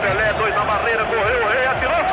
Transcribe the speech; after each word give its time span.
Pelé, 0.00 0.32
dois 0.32 0.54
na 0.54 0.64
barreira, 0.64 1.04
correu, 1.04 1.44
o 1.44 1.48
rei 1.48 1.64
atirou. 1.66 1.94
Gol! 1.94 2.04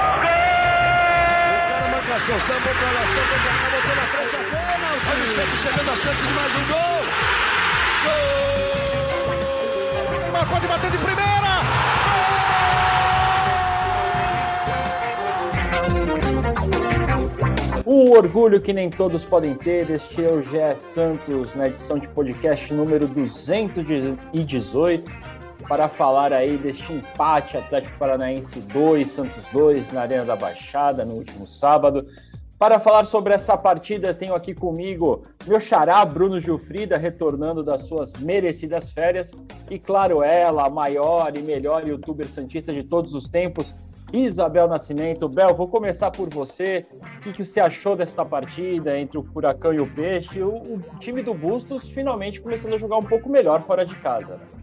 O 1.57 1.61
cara 1.67 1.87
marcação, 1.89 2.39
sambou 2.39 2.75
pra 2.75 2.91
lá, 2.91 3.03
sambou 3.07 3.39
pra 3.39 3.51
cá, 3.51 3.69
botou 3.71 3.95
na 3.95 4.03
frente 4.03 4.35
a 4.35 4.43
pênalti. 4.43 5.11
O 5.11 5.27
Santos 5.27 5.59
chegando 5.59 5.89
a 5.89 5.95
chance 5.95 6.27
de 6.27 6.33
mais 6.33 6.55
um 6.55 6.65
gol. 6.67 7.03
Gol! 8.03 8.11
Neymar 10.19 10.45
pode 10.47 10.67
bater 10.67 10.91
de 10.91 10.97
primeira. 10.99 11.31
Um 17.91 18.11
orgulho 18.11 18.61
que 18.61 18.71
nem 18.71 18.89
todos 18.89 19.21
podem 19.25 19.53
ter. 19.53 19.89
Este 19.89 20.23
é 20.23 20.31
o 20.31 20.41
GE 20.41 20.77
Santos 20.93 21.53
na 21.53 21.67
edição 21.67 21.99
de 21.99 22.07
podcast 22.07 22.73
número 22.73 23.05
218 23.05 25.11
para 25.67 25.89
falar 25.89 26.31
aí 26.31 26.55
deste 26.55 26.93
empate 26.93 27.57
Atlético 27.57 27.99
Paranaense 27.99 28.61
2, 28.61 29.11
Santos 29.11 29.43
2 29.51 29.91
na 29.91 30.03
Arena 30.03 30.23
da 30.23 30.37
Baixada 30.37 31.03
no 31.03 31.15
último 31.15 31.45
sábado. 31.45 32.07
Para 32.57 32.79
falar 32.79 33.07
sobre 33.07 33.33
essa 33.33 33.57
partida, 33.57 34.13
tenho 34.13 34.35
aqui 34.35 34.55
comigo 34.55 35.23
meu 35.45 35.59
xará 35.59 36.05
Bruno 36.05 36.39
Gilfrida, 36.39 36.97
retornando 36.97 37.61
das 37.61 37.81
suas 37.89 38.13
merecidas 38.21 38.89
férias. 38.91 39.29
E 39.69 39.77
claro, 39.77 40.23
ela, 40.23 40.65
a 40.65 40.69
maior 40.69 41.35
e 41.35 41.41
melhor 41.41 41.85
youtuber 41.85 42.29
santista 42.29 42.71
de 42.71 42.83
todos 42.83 43.13
os 43.13 43.27
tempos, 43.27 43.75
Isabel 44.13 44.67
Nascimento. 44.67 45.29
Bel, 45.29 45.55
vou 45.55 45.67
começar 45.67 46.11
por 46.11 46.29
você. 46.29 46.85
O 47.17 47.21
que, 47.21 47.33
que 47.33 47.45
você 47.45 47.59
achou 47.59 47.95
desta 47.95 48.25
partida 48.25 48.97
entre 48.97 49.17
o 49.17 49.23
Furacão 49.23 49.73
e 49.73 49.79
o 49.79 49.87
Peixe? 49.93 50.41
O, 50.41 50.55
o 50.75 50.81
time 50.99 51.21
do 51.23 51.33
Bustos 51.33 51.89
finalmente 51.89 52.41
começando 52.41 52.73
a 52.73 52.77
jogar 52.77 52.97
um 52.97 53.03
pouco 53.03 53.29
melhor 53.29 53.65
fora 53.65 53.85
de 53.85 53.95
casa. 53.95 54.37
Né? 54.37 54.61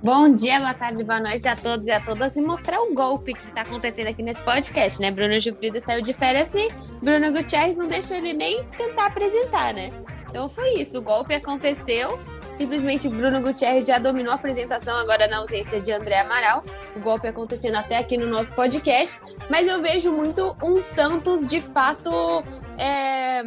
Bom 0.00 0.32
dia, 0.32 0.60
boa 0.60 0.74
tarde, 0.74 1.02
boa 1.02 1.18
noite 1.18 1.48
a 1.48 1.56
todos 1.56 1.84
e 1.84 1.90
a 1.90 2.00
todas 2.00 2.36
e 2.36 2.40
mostrar 2.40 2.80
o 2.80 2.94
golpe 2.94 3.34
que 3.34 3.48
está 3.48 3.62
acontecendo 3.62 4.06
aqui 4.06 4.22
nesse 4.22 4.40
podcast, 4.42 5.00
né? 5.00 5.10
Bruno 5.10 5.40
Gilfrido 5.40 5.80
saiu 5.80 6.00
de 6.00 6.14
férias 6.14 6.48
e 6.54 6.68
Bruno 7.02 7.32
Gutierrez 7.32 7.76
não 7.76 7.88
deixou 7.88 8.16
ele 8.16 8.32
nem 8.32 8.62
tentar 8.78 9.06
apresentar, 9.06 9.74
né? 9.74 9.90
Então 10.30 10.48
foi 10.48 10.74
isso, 10.74 10.98
o 10.98 11.02
golpe 11.02 11.34
aconteceu. 11.34 12.16
Simplesmente 12.58 13.08
Bruno 13.08 13.40
Gutierrez 13.40 13.86
já 13.86 14.00
dominou 14.00 14.32
a 14.32 14.34
apresentação 14.34 14.96
agora 14.96 15.28
na 15.28 15.38
ausência 15.38 15.80
de 15.80 15.92
André 15.92 16.18
Amaral. 16.18 16.64
O 16.96 16.98
golpe 16.98 17.28
acontecendo 17.28 17.76
até 17.76 17.96
aqui 17.96 18.16
no 18.16 18.26
nosso 18.26 18.52
podcast. 18.52 19.20
Mas 19.48 19.68
eu 19.68 19.80
vejo 19.80 20.12
muito 20.12 20.56
um 20.60 20.82
Santos 20.82 21.48
de 21.48 21.60
fato 21.60 22.10
é, 22.76 23.44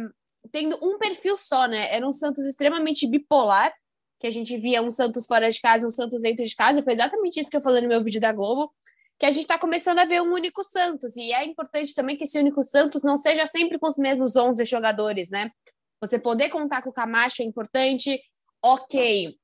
tendo 0.50 0.78
um 0.82 0.96
perfil 0.96 1.36
só, 1.36 1.66
né? 1.66 1.94
Era 1.94 2.08
um 2.08 2.12
Santos 2.12 2.46
extremamente 2.46 3.06
bipolar 3.06 3.70
que 4.18 4.26
a 4.26 4.30
gente 4.30 4.56
via 4.56 4.80
um 4.80 4.90
Santos 4.90 5.26
fora 5.26 5.50
de 5.50 5.60
casa, 5.60 5.86
um 5.86 5.90
Santos 5.90 6.22
dentro 6.22 6.46
de 6.46 6.56
casa. 6.56 6.82
Foi 6.82 6.94
exatamente 6.94 7.38
isso 7.38 7.50
que 7.50 7.56
eu 7.58 7.62
falei 7.62 7.82
no 7.82 7.88
meu 7.88 8.02
vídeo 8.02 8.18
da 8.18 8.32
Globo, 8.32 8.72
que 9.18 9.26
a 9.26 9.30
gente 9.30 9.42
está 9.42 9.58
começando 9.58 9.98
a 9.98 10.06
ver 10.06 10.22
um 10.22 10.32
único 10.32 10.64
Santos. 10.64 11.18
E 11.18 11.34
é 11.34 11.44
importante 11.44 11.94
também 11.94 12.16
que 12.16 12.24
esse 12.24 12.38
único 12.38 12.64
Santos 12.64 13.02
não 13.02 13.18
seja 13.18 13.44
sempre 13.44 13.78
com 13.78 13.88
os 13.88 13.98
mesmos 13.98 14.36
11 14.36 14.64
jogadores, 14.64 15.28
né? 15.28 15.50
Você 16.00 16.18
poder 16.18 16.48
contar 16.48 16.80
com 16.80 16.88
o 16.88 16.94
Camacho 16.94 17.42
é 17.42 17.44
importante. 17.44 18.18
Ok, 18.64 19.36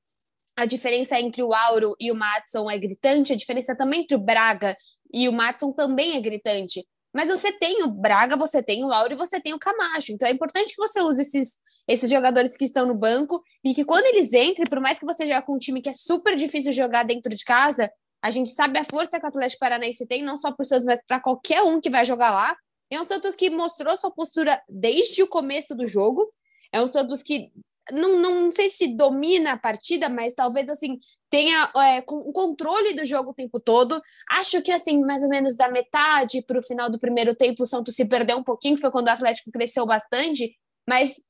a 0.55 0.65
diferença 0.65 1.19
entre 1.19 1.43
o 1.43 1.53
Auro 1.53 1.95
e 1.99 2.11
o 2.11 2.15
Matson 2.15 2.69
é 2.69 2.77
gritante, 2.77 3.33
a 3.33 3.35
diferença 3.35 3.75
também 3.75 4.01
entre 4.01 4.15
o 4.15 4.19
Braga 4.19 4.75
e 5.13 5.27
o 5.27 5.33
Matson 5.33 5.71
também 5.71 6.15
é 6.15 6.21
gritante. 6.21 6.85
Mas 7.13 7.29
você 7.29 7.51
tem 7.51 7.83
o 7.83 7.87
Braga, 7.87 8.35
você 8.35 8.61
tem 8.61 8.83
o 8.85 8.91
Auro 8.91 9.13
e 9.13 9.17
você 9.17 9.39
tem 9.39 9.53
o 9.53 9.59
Camacho. 9.59 10.11
Então 10.11 10.27
é 10.27 10.31
importante 10.31 10.75
que 10.75 10.81
você 10.81 11.01
use 11.01 11.21
esses 11.21 11.57
esses 11.89 12.07
jogadores 12.07 12.55
que 12.55 12.65
estão 12.65 12.85
no 12.85 12.93
banco 12.93 13.41
e 13.63 13.73
que 13.73 13.83
quando 13.83 14.05
eles 14.05 14.31
entrem, 14.31 14.67
por 14.69 14.79
mais 14.79 14.99
que 14.99 15.05
você 15.05 15.25
jogue 15.25 15.45
com 15.47 15.55
um 15.55 15.57
time 15.57 15.81
que 15.81 15.89
é 15.89 15.93
super 15.93 16.35
difícil 16.35 16.71
jogar 16.71 17.01
dentro 17.01 17.35
de 17.35 17.43
casa, 17.43 17.91
a 18.21 18.29
gente 18.29 18.51
sabe 18.51 18.77
a 18.77 18.85
força 18.85 19.19
que 19.19 19.25
o 19.25 19.27
Atlético 19.27 19.61
Paranaense 19.61 20.05
tem, 20.05 20.21
não 20.21 20.37
só 20.37 20.51
para 20.51 20.61
os 20.61 20.69
seus, 20.69 20.85
mas 20.85 21.01
para 21.07 21.19
qualquer 21.19 21.63
um 21.63 21.81
que 21.81 21.89
vai 21.89 22.05
jogar 22.05 22.29
lá. 22.29 22.55
É 22.91 23.01
um 23.01 23.05
Santos 23.05 23.35
que 23.35 23.49
mostrou 23.49 23.97
sua 23.97 24.11
postura 24.11 24.61
desde 24.69 25.23
o 25.23 25.27
começo 25.27 25.75
do 25.75 25.87
jogo. 25.87 26.31
É 26.71 26.79
um 26.79 26.87
Santos 26.87 27.23
que 27.23 27.51
não, 27.91 28.17
não 28.19 28.51
sei 28.51 28.69
se 28.69 28.95
domina 28.95 29.53
a 29.53 29.57
partida, 29.57 30.09
mas 30.09 30.33
talvez 30.33 30.67
assim 30.69 30.99
tenha 31.29 31.71
é, 31.77 32.03
o 32.07 32.31
controle 32.31 32.93
do 32.93 33.05
jogo 33.05 33.31
o 33.31 33.33
tempo 33.33 33.59
todo. 33.59 34.01
Acho 34.31 34.61
que 34.61 34.71
assim, 34.71 34.99
mais 34.99 35.23
ou 35.23 35.29
menos 35.29 35.55
da 35.55 35.69
metade 35.69 36.41
para 36.41 36.59
o 36.59 36.63
final 36.63 36.89
do 36.89 36.99
primeiro 36.99 37.35
tempo, 37.35 37.63
o 37.63 37.65
Santos 37.65 37.95
se 37.95 38.05
perdeu 38.05 38.37
um 38.37 38.43
pouquinho, 38.43 38.77
foi 38.77 38.91
quando 38.91 39.07
o 39.07 39.11
Atlético 39.11 39.51
cresceu 39.51 39.85
bastante, 39.85 40.55
mas 40.87 41.21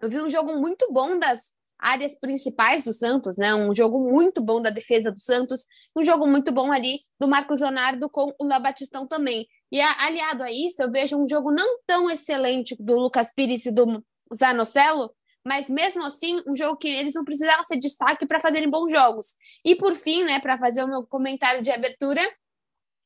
eu 0.00 0.08
vi 0.08 0.20
um 0.20 0.28
jogo 0.28 0.54
muito 0.58 0.90
bom 0.92 1.18
das 1.18 1.54
áreas 1.78 2.18
principais 2.18 2.84
do 2.84 2.92
Santos, 2.92 3.36
né? 3.36 3.54
Um 3.54 3.72
jogo 3.74 3.98
muito 3.98 4.42
bom 4.42 4.60
da 4.60 4.70
defesa 4.70 5.12
do 5.12 5.20
Santos, 5.20 5.66
um 5.94 6.02
jogo 6.02 6.26
muito 6.26 6.52
bom 6.52 6.72
ali 6.72 7.00
do 7.20 7.28
Marcos 7.28 7.60
Leonardo 7.60 8.08
com 8.08 8.32
o 8.38 8.46
Labatistão 8.46 9.06
também. 9.06 9.46
E 9.70 9.80
aliado 9.80 10.42
a 10.42 10.50
isso, 10.50 10.82
eu 10.82 10.90
vejo 10.90 11.16
um 11.16 11.28
jogo 11.28 11.50
não 11.50 11.78
tão 11.86 12.10
excelente 12.10 12.76
do 12.78 12.98
Lucas 12.98 13.32
Pires 13.34 13.66
e 13.66 13.70
do 13.70 14.02
Zanocelo, 14.34 15.10
mas 15.46 15.70
mesmo 15.70 16.04
assim, 16.04 16.42
um 16.44 16.56
jogo 16.56 16.76
que 16.76 16.88
eles 16.88 17.14
não 17.14 17.24
precisaram 17.24 17.62
ser 17.62 17.76
destaque 17.76 18.26
para 18.26 18.40
fazerem 18.40 18.68
bons 18.68 18.90
jogos. 18.90 19.36
E 19.64 19.76
por 19.76 19.94
fim, 19.94 20.24
né, 20.24 20.40
para 20.40 20.58
fazer 20.58 20.82
o 20.82 20.88
meu 20.88 21.06
comentário 21.06 21.62
de 21.62 21.70
abertura, 21.70 22.20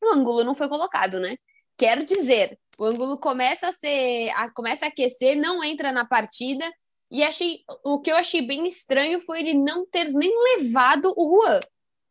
o 0.03 0.15
ângulo 0.15 0.43
não 0.43 0.55
foi 0.55 0.67
colocado, 0.67 1.21
né? 1.21 1.37
Quero 1.77 2.03
dizer, 2.03 2.59
o 2.79 2.87
ângulo 2.87 3.19
começa 3.19 3.69
a 3.69 3.73
ser, 3.73 4.31
a, 4.31 4.51
começa 4.55 4.87
a 4.87 4.89
aquecer, 4.89 5.37
não 5.37 5.63
entra 5.63 5.93
na 5.93 6.07
partida. 6.07 6.65
E 7.11 7.23
achei 7.23 7.63
o 7.85 8.01
que 8.01 8.11
eu 8.11 8.17
achei 8.17 8.41
bem 8.41 8.67
estranho 8.67 9.21
foi 9.21 9.41
ele 9.41 9.53
não 9.53 9.85
ter 9.85 10.11
nem 10.11 10.33
levado 10.57 11.13
o 11.19 11.43
Juan. 11.43 11.61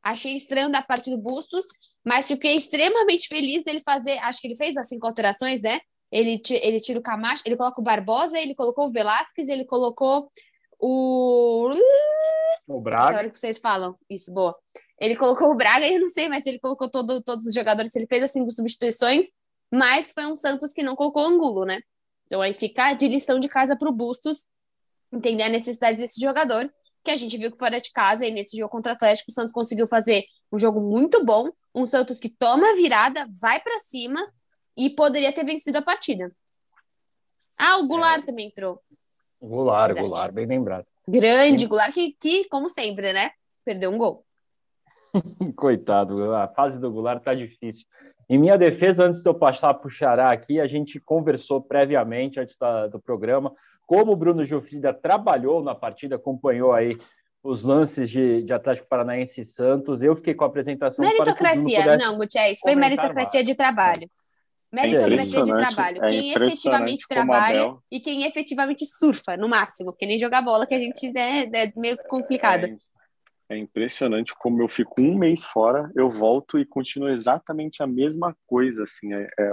Achei 0.04 0.36
estranho 0.36 0.72
da 0.72 0.84
parte 0.84 1.10
do 1.10 1.18
Bustos, 1.18 1.66
mas 2.06 2.28
fiquei 2.28 2.56
extremamente 2.56 3.28
feliz 3.28 3.64
dele 3.64 3.82
fazer. 3.82 4.20
Acho 4.20 4.42
que 4.42 4.48
ele 4.48 4.56
fez 4.56 4.78
as 4.78 4.88
cinco 4.88 5.08
alterações, 5.08 5.60
né? 5.60 5.82
Ele, 6.12 6.42
ele 6.50 6.80
tira 6.80 7.00
o 7.00 7.04
Camacho, 7.04 7.44
ele 7.46 7.56
coloca 7.56 7.80
o 7.80 7.84
Barbosa, 7.84 8.40
ele 8.40 8.56
colocou 8.56 8.88
o 8.88 8.92
Velasquez, 8.92 9.48
ele 9.48 9.66
colocou 9.66 10.30
o. 10.80 11.72
O 12.68 12.82
Braga. 12.82 13.10
Essa 13.10 13.18
hora 13.18 13.30
que 13.30 13.40
vocês 13.40 13.58
falam. 13.58 13.96
Isso, 14.10 14.34
boa. 14.34 14.56
Ele 15.00 15.16
colocou 15.16 15.52
o 15.52 15.56
Braga, 15.56 15.88
eu 15.88 16.00
não 16.00 16.08
sei, 16.08 16.28
mas 16.28 16.46
ele 16.46 16.60
colocou 16.60 16.90
todo, 16.90 17.22
todos 17.22 17.46
os 17.46 17.54
jogadores, 17.54 17.96
ele 17.96 18.08
fez 18.08 18.24
as 18.24 18.32
cinco 18.32 18.52
substituições 18.52 19.28
mas 19.72 20.12
foi 20.12 20.26
um 20.26 20.36
Santos 20.36 20.74
que 20.74 20.84
não 20.84 20.96
colocou 20.96 21.24
Angulo, 21.24 21.66
né? 21.66 21.80
Então 22.26 22.42
aí 22.42 22.54
fica 22.54 22.94
de 22.94 23.08
lição 23.08 23.40
de 23.40 23.48
casa 23.48 23.76
para 23.78 23.90
o 23.90 23.94
Bustos 23.94 24.46
entender 25.12 25.44
a 25.44 25.50
necessidade 25.50 25.98
desse 25.98 26.20
jogador, 26.22 26.72
que 27.04 27.10
a 27.10 27.18
gente 27.18 27.38
viu 27.38 27.52
que 27.52 27.58
fora 27.58 27.80
de 27.80 27.92
casa 27.92 28.26
e 28.26 28.32
nesse 28.32 28.56
jogo 28.58 28.70
contra 28.70 28.92
o 28.92 28.96
Atlético 28.96 29.32
o 29.32 29.34
Santos 29.34 29.52
conseguiu 29.52 29.88
fazer 29.88 30.24
um 30.52 30.58
jogo 30.58 30.80
muito 30.80 31.24
bom, 31.24 31.50
um 31.74 31.86
Santos 31.86 32.20
que 32.20 32.30
toma 32.30 32.72
a 32.72 32.76
virada, 32.76 33.28
vai 33.42 33.60
para 33.60 33.80
cima 33.80 34.22
e 34.80 34.90
poderia 34.90 35.34
ter 35.34 35.44
vencido 35.44 35.78
a 35.78 35.82
partida. 35.82 36.32
Ah, 37.58 37.78
o 37.80 37.88
Goulart 37.88 38.24
é. 38.24 38.26
também 38.26 38.48
entrou. 38.48 38.82
Goulart, 39.42 39.88
Verdade. 39.88 40.08
Goulart, 40.08 40.34
bem 40.34 40.46
lembrado. 40.46 40.86
Grande 41.06 41.64
Sim. 41.64 41.68
Goulart, 41.68 41.94
que, 41.94 42.14
que, 42.14 42.46
como 42.46 42.70
sempre, 42.70 43.12
né? 43.12 43.32
Perdeu 43.66 43.92
um 43.92 43.98
gol. 43.98 44.24
Coitado, 45.58 46.34
a 46.34 46.48
fase 46.48 46.80
do 46.80 46.90
Goulart 46.90 47.22
tá 47.22 47.34
difícil. 47.34 47.86
Em 48.30 48.38
minha 48.38 48.58
defesa, 48.58 49.04
antes 49.04 49.22
de 49.22 49.30
eu 49.30 49.34
passar 49.34 49.74
para 49.74 49.88
o 49.88 49.92
Xará 49.92 50.32
aqui, 50.32 50.62
a 50.62 50.68
gente 50.68 51.00
conversou 51.00 51.62
previamente, 51.62 52.40
antes 52.40 52.58
da, 52.58 52.88
do 52.88 53.02
programa, 53.02 53.54
como 53.86 54.14
o 54.14 54.16
Bruno 54.16 54.46
Gilfrida 54.46 54.94
trabalhou 54.94 55.62
na 55.62 55.76
partida, 55.76 56.16
acompanhou 56.16 56.72
aí 56.72 56.98
os 57.44 57.64
lances 57.64 58.10
de, 58.10 58.44
de 58.44 58.54
Atlético 58.54 58.88
Paranaense 58.88 59.42
e 59.42 59.46
Santos. 59.46 60.02
Eu 60.02 60.16
fiquei 60.16 60.36
com 60.36 60.46
a 60.46 60.48
apresentação. 60.48 61.04
Meritocracia, 61.04 61.98
não, 61.98 62.18
Gutiérrez, 62.18 62.60
foi 62.60 62.76
meritocracia 62.76 63.40
mais. 63.40 63.46
de 63.46 63.56
trabalho. 63.56 64.10
Meritocracia 64.72 65.40
é 65.40 65.44
de 65.44 65.52
trabalho. 65.52 66.04
É 66.04 66.08
quem 66.08 66.32
efetivamente 66.32 67.08
trabalha 67.08 67.76
e 67.92 68.00
quem 68.00 68.26
efetivamente 68.26 68.86
surfa, 68.86 69.36
no 69.36 69.50
máximo, 69.50 69.94
que 69.94 70.06
nem 70.06 70.20
jogar 70.20 70.44
bola, 70.44 70.68
que 70.68 70.76
a 70.76 70.80
gente 70.80 71.12
né, 71.12 71.50
é 71.52 71.74
meio 71.76 71.98
complicado. 72.08 72.66
É, 72.66 73.56
é 73.56 73.58
impressionante 73.58 74.36
como 74.36 74.62
eu 74.62 74.68
fico 74.68 75.02
um 75.02 75.18
mês 75.18 75.44
fora, 75.44 75.92
eu 75.96 76.10
volto 76.10 76.60
e 76.60 76.66
continuo 76.66 77.10
exatamente 77.10 77.82
a 77.82 77.88
mesma 77.88 78.38
coisa, 78.46 78.84
assim, 78.84 79.12
é, 79.12 79.28
é, 79.40 79.52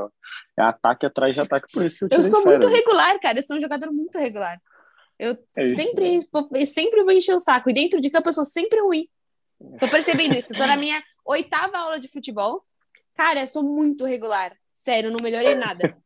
é 0.58 0.62
ataque 0.62 1.06
atrás 1.06 1.34
de 1.34 1.40
ataque, 1.40 1.72
por 1.72 1.82
isso 1.82 2.06
que 2.06 2.14
eu 2.14 2.18
Eu 2.18 2.22
sou 2.22 2.44
muito 2.44 2.68
regular, 2.68 3.18
cara, 3.18 3.38
eu 3.38 3.42
sou 3.42 3.56
um 3.56 3.60
jogador 3.60 3.90
muito 3.90 4.18
regular. 4.18 4.60
Eu 5.18 5.38
é 5.56 5.74
sempre, 5.74 6.20
eu 6.52 6.66
sempre 6.66 7.02
vou 7.02 7.12
encher 7.12 7.34
o 7.34 7.40
saco, 7.40 7.70
e 7.70 7.74
dentro 7.74 8.02
de 8.02 8.10
campo 8.10 8.28
eu 8.28 8.34
sou 8.34 8.44
sempre 8.44 8.82
ruim. 8.82 9.08
Tô 9.80 9.88
percebendo 9.88 10.36
isso, 10.36 10.52
tô 10.52 10.66
na 10.66 10.76
minha 10.76 11.02
oitava 11.24 11.78
aula 11.78 11.98
de 11.98 12.08
futebol, 12.08 12.62
cara, 13.14 13.40
eu 13.40 13.48
sou 13.48 13.62
muito 13.62 14.04
regular, 14.04 14.54
sério, 14.86 15.10
não 15.10 15.18
melhorei 15.20 15.56
nada. 15.56 15.96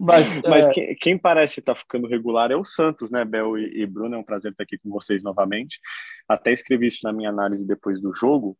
Mas, 0.00 0.26
Mas 0.42 0.66
é... 0.66 0.72
quem, 0.72 0.96
quem, 0.96 1.18
parece 1.18 1.60
estar 1.60 1.74
tá 1.74 1.80
ficando 1.80 2.08
regular 2.08 2.50
é 2.50 2.56
o 2.56 2.64
Santos, 2.64 3.10
né, 3.12 3.24
Bel 3.24 3.56
e, 3.56 3.82
e, 3.82 3.86
Bruno? 3.86 4.16
É 4.16 4.18
um 4.18 4.24
prazer 4.24 4.50
estar 4.50 4.64
aqui 4.64 4.76
com 4.78 4.90
vocês 4.90 5.22
novamente. 5.22 5.78
Até 6.28 6.52
escrevi 6.52 6.86
isso 6.86 7.00
na 7.04 7.12
minha 7.12 7.28
análise 7.28 7.66
depois 7.66 8.00
do 8.00 8.12
jogo. 8.12 8.58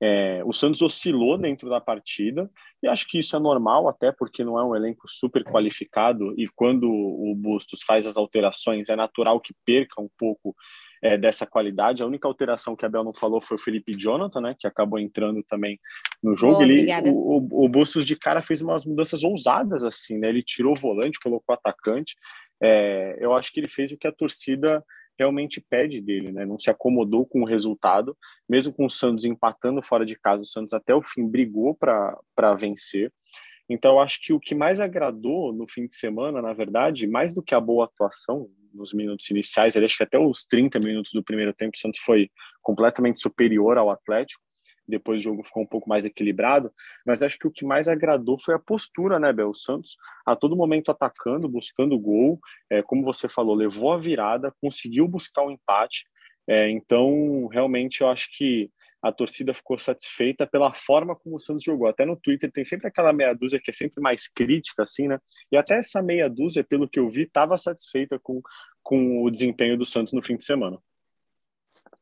É, 0.00 0.42
o 0.44 0.52
Santos 0.52 0.82
oscilou 0.82 1.38
dentro 1.38 1.70
da 1.70 1.80
partida 1.80 2.50
e 2.82 2.88
acho 2.88 3.06
que 3.08 3.18
isso 3.18 3.34
é 3.34 3.38
normal, 3.38 3.88
até 3.88 4.12
porque 4.12 4.44
não 4.44 4.58
é 4.58 4.64
um 4.64 4.74
elenco 4.74 5.08
super 5.08 5.42
qualificado 5.44 6.34
e 6.36 6.46
quando 6.48 6.90
o 6.90 7.32
Bustos 7.34 7.80
faz 7.82 8.06
as 8.06 8.16
alterações 8.16 8.88
é 8.90 8.96
natural 8.96 9.40
que 9.40 9.54
perca 9.64 10.02
um 10.02 10.10
pouco 10.18 10.54
é, 11.04 11.18
dessa 11.18 11.44
qualidade. 11.46 12.02
A 12.02 12.06
única 12.06 12.26
alteração 12.26 12.74
que 12.74 12.86
a 12.86 12.88
Bel 12.88 13.04
não 13.04 13.12
falou 13.12 13.38
foi 13.38 13.56
o 13.56 13.60
Felipe 13.60 13.92
Jonathan, 13.92 14.40
né, 14.40 14.56
que 14.58 14.66
acabou 14.66 14.98
entrando 14.98 15.42
também 15.42 15.78
no 16.22 16.34
jogo. 16.34 16.62
Ele, 16.62 16.86
o, 17.10 17.36
o, 17.36 17.64
o 17.64 17.68
Bustos 17.68 18.06
de 18.06 18.16
cara 18.16 18.40
fez 18.40 18.62
umas 18.62 18.86
mudanças 18.86 19.22
ousadas 19.22 19.84
assim, 19.84 20.18
né? 20.18 20.30
Ele 20.30 20.42
tirou 20.42 20.72
o 20.72 20.80
volante, 20.80 21.20
colocou 21.22 21.54
o 21.54 21.58
atacante. 21.58 22.16
É, 22.62 23.18
eu 23.20 23.34
acho 23.34 23.52
que 23.52 23.60
ele 23.60 23.68
fez 23.68 23.92
o 23.92 23.98
que 23.98 24.06
a 24.06 24.12
torcida 24.12 24.82
realmente 25.18 25.60
pede 25.60 26.00
dele, 26.00 26.32
né? 26.32 26.46
Não 26.46 26.58
se 26.58 26.70
acomodou 26.70 27.26
com 27.26 27.42
o 27.42 27.46
resultado, 27.46 28.16
mesmo 28.48 28.72
com 28.72 28.86
o 28.86 28.90
Santos 28.90 29.26
empatando 29.26 29.82
fora 29.82 30.06
de 30.06 30.18
casa, 30.18 30.42
o 30.42 30.46
Santos 30.46 30.72
até 30.72 30.94
o 30.94 31.02
fim 31.02 31.28
brigou 31.28 31.74
para 31.74 32.54
vencer. 32.58 33.12
Então, 33.68 34.00
acho 34.00 34.20
que 34.22 34.32
o 34.32 34.40
que 34.40 34.54
mais 34.54 34.80
agradou 34.80 35.52
no 35.52 35.68
fim 35.68 35.86
de 35.86 35.94
semana, 35.94 36.40
na 36.40 36.54
verdade, 36.54 37.06
mais 37.06 37.34
do 37.34 37.42
que 37.42 37.54
a 37.54 37.60
boa 37.60 37.84
atuação 37.84 38.48
nos 38.74 38.92
minutos 38.92 39.30
iniciais, 39.30 39.76
acho 39.76 39.96
que 39.96 40.02
até 40.02 40.18
os 40.18 40.44
30 40.44 40.78
minutos 40.80 41.12
do 41.12 41.22
primeiro 41.22 41.52
tempo, 41.52 41.72
o 41.76 41.78
Santos 41.78 42.00
foi 42.00 42.28
completamente 42.62 43.20
superior 43.20 43.78
ao 43.78 43.90
Atlético. 43.90 44.42
Depois 44.86 45.20
o 45.20 45.24
jogo 45.24 45.42
ficou 45.42 45.62
um 45.62 45.66
pouco 45.66 45.88
mais 45.88 46.04
equilibrado, 46.04 46.70
mas 47.06 47.22
acho 47.22 47.38
que 47.38 47.46
o 47.46 47.50
que 47.50 47.64
mais 47.64 47.88
agradou 47.88 48.38
foi 48.38 48.54
a 48.54 48.58
postura, 48.58 49.18
né, 49.18 49.32
Bel? 49.32 49.54
Santos 49.54 49.96
a 50.26 50.36
todo 50.36 50.56
momento 50.56 50.90
atacando, 50.90 51.48
buscando 51.48 51.98
gol, 51.98 52.38
é, 52.68 52.82
como 52.82 53.02
você 53.02 53.26
falou, 53.28 53.54
levou 53.54 53.92
a 53.92 53.98
virada, 53.98 54.52
conseguiu 54.60 55.08
buscar 55.08 55.42
o 55.42 55.48
um 55.48 55.52
empate, 55.52 56.04
é, 56.46 56.68
então 56.70 57.46
realmente 57.46 58.02
eu 58.02 58.08
acho 58.08 58.28
que 58.36 58.70
a 59.04 59.12
torcida 59.12 59.52
ficou 59.52 59.78
satisfeita 59.78 60.46
pela 60.46 60.72
forma 60.72 61.14
como 61.14 61.36
o 61.36 61.38
Santos 61.38 61.62
jogou. 61.62 61.86
Até 61.86 62.06
no 62.06 62.16
Twitter 62.16 62.50
tem 62.50 62.64
sempre 62.64 62.88
aquela 62.88 63.12
meia 63.12 63.34
dúzia 63.34 63.60
que 63.62 63.70
é 63.70 63.74
sempre 63.74 64.00
mais 64.00 64.26
crítica, 64.26 64.82
assim, 64.82 65.06
né? 65.06 65.18
E 65.52 65.58
até 65.58 65.76
essa 65.76 66.00
meia 66.00 66.26
dúzia, 66.26 66.64
pelo 66.64 66.88
que 66.88 66.98
eu 66.98 67.10
vi, 67.10 67.24
estava 67.24 67.58
satisfeita 67.58 68.18
com, 68.18 68.40
com 68.82 69.22
o 69.22 69.30
desempenho 69.30 69.76
do 69.76 69.84
Santos 69.84 70.14
no 70.14 70.22
fim 70.22 70.36
de 70.36 70.44
semana. 70.44 70.78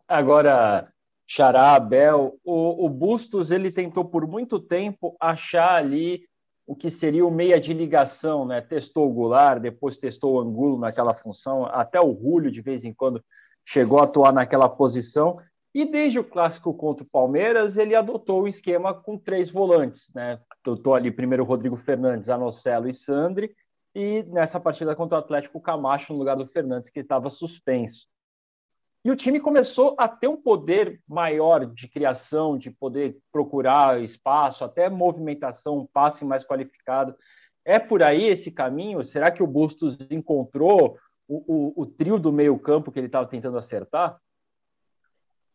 Agora, 0.06 0.92
Xará, 1.26 1.74
Abel, 1.74 2.38
o, 2.44 2.86
o 2.86 2.88
Bustos 2.88 3.50
ele 3.50 3.72
tentou 3.72 4.04
por 4.04 4.24
muito 4.24 4.60
tempo 4.60 5.16
achar 5.20 5.74
ali 5.74 6.22
o 6.64 6.76
que 6.76 6.88
seria 6.88 7.26
o 7.26 7.32
meia 7.32 7.60
de 7.60 7.74
ligação, 7.74 8.46
né? 8.46 8.60
Testou 8.60 9.10
o 9.10 9.12
Goulart, 9.12 9.60
depois 9.60 9.98
testou 9.98 10.34
o 10.34 10.40
Angulo 10.40 10.78
naquela 10.78 11.14
função, 11.14 11.66
até 11.66 12.00
o 12.00 12.12
Rúlio 12.12 12.52
de 12.52 12.62
vez 12.62 12.84
em 12.84 12.94
quando 12.94 13.20
chegou 13.64 13.98
a 13.98 14.04
atuar 14.04 14.32
naquela 14.32 14.68
posição. 14.68 15.36
E 15.74 15.86
desde 15.86 16.18
o 16.18 16.24
clássico 16.24 16.74
contra 16.74 17.02
o 17.02 17.08
Palmeiras, 17.08 17.78
ele 17.78 17.94
adotou 17.94 18.42
o 18.42 18.48
esquema 18.48 18.92
com 18.92 19.16
três 19.16 19.50
volantes, 19.50 20.10
né? 20.14 20.38
Adotou 20.62 20.94
ali 20.94 21.10
primeiro 21.10 21.44
Rodrigo 21.44 21.76
Fernandes, 21.76 22.28
Anocelo 22.28 22.88
e 22.88 22.94
Sandri, 22.94 23.54
e 23.94 24.22
nessa 24.24 24.60
partida 24.60 24.94
contra 24.94 25.16
o 25.16 25.20
Atlético, 25.20 25.60
Camacho 25.60 26.12
no 26.12 26.18
lugar 26.18 26.36
do 26.36 26.46
Fernandes, 26.46 26.90
que 26.90 27.00
estava 27.00 27.30
suspenso. 27.30 28.06
E 29.04 29.10
o 29.10 29.16
time 29.16 29.40
começou 29.40 29.96
a 29.98 30.06
ter 30.06 30.28
um 30.28 30.36
poder 30.36 31.00
maior 31.08 31.66
de 31.66 31.88
criação, 31.88 32.56
de 32.56 32.70
poder 32.70 33.18
procurar 33.32 34.00
espaço, 34.00 34.64
até 34.64 34.88
movimentação, 34.88 35.78
um 35.78 35.86
passe 35.86 36.24
mais 36.24 36.44
qualificado. 36.44 37.14
É 37.64 37.78
por 37.78 38.02
aí 38.02 38.28
esse 38.28 38.50
caminho? 38.50 39.02
Será 39.02 39.30
que 39.30 39.42
o 39.42 39.46
Bustos 39.46 39.98
encontrou 40.08 40.98
o, 41.26 41.72
o, 41.78 41.82
o 41.82 41.86
trio 41.86 42.18
do 42.18 42.32
meio-campo 42.32 42.92
que 42.92 43.00
ele 43.00 43.06
estava 43.06 43.26
tentando 43.26 43.58
acertar? 43.58 44.20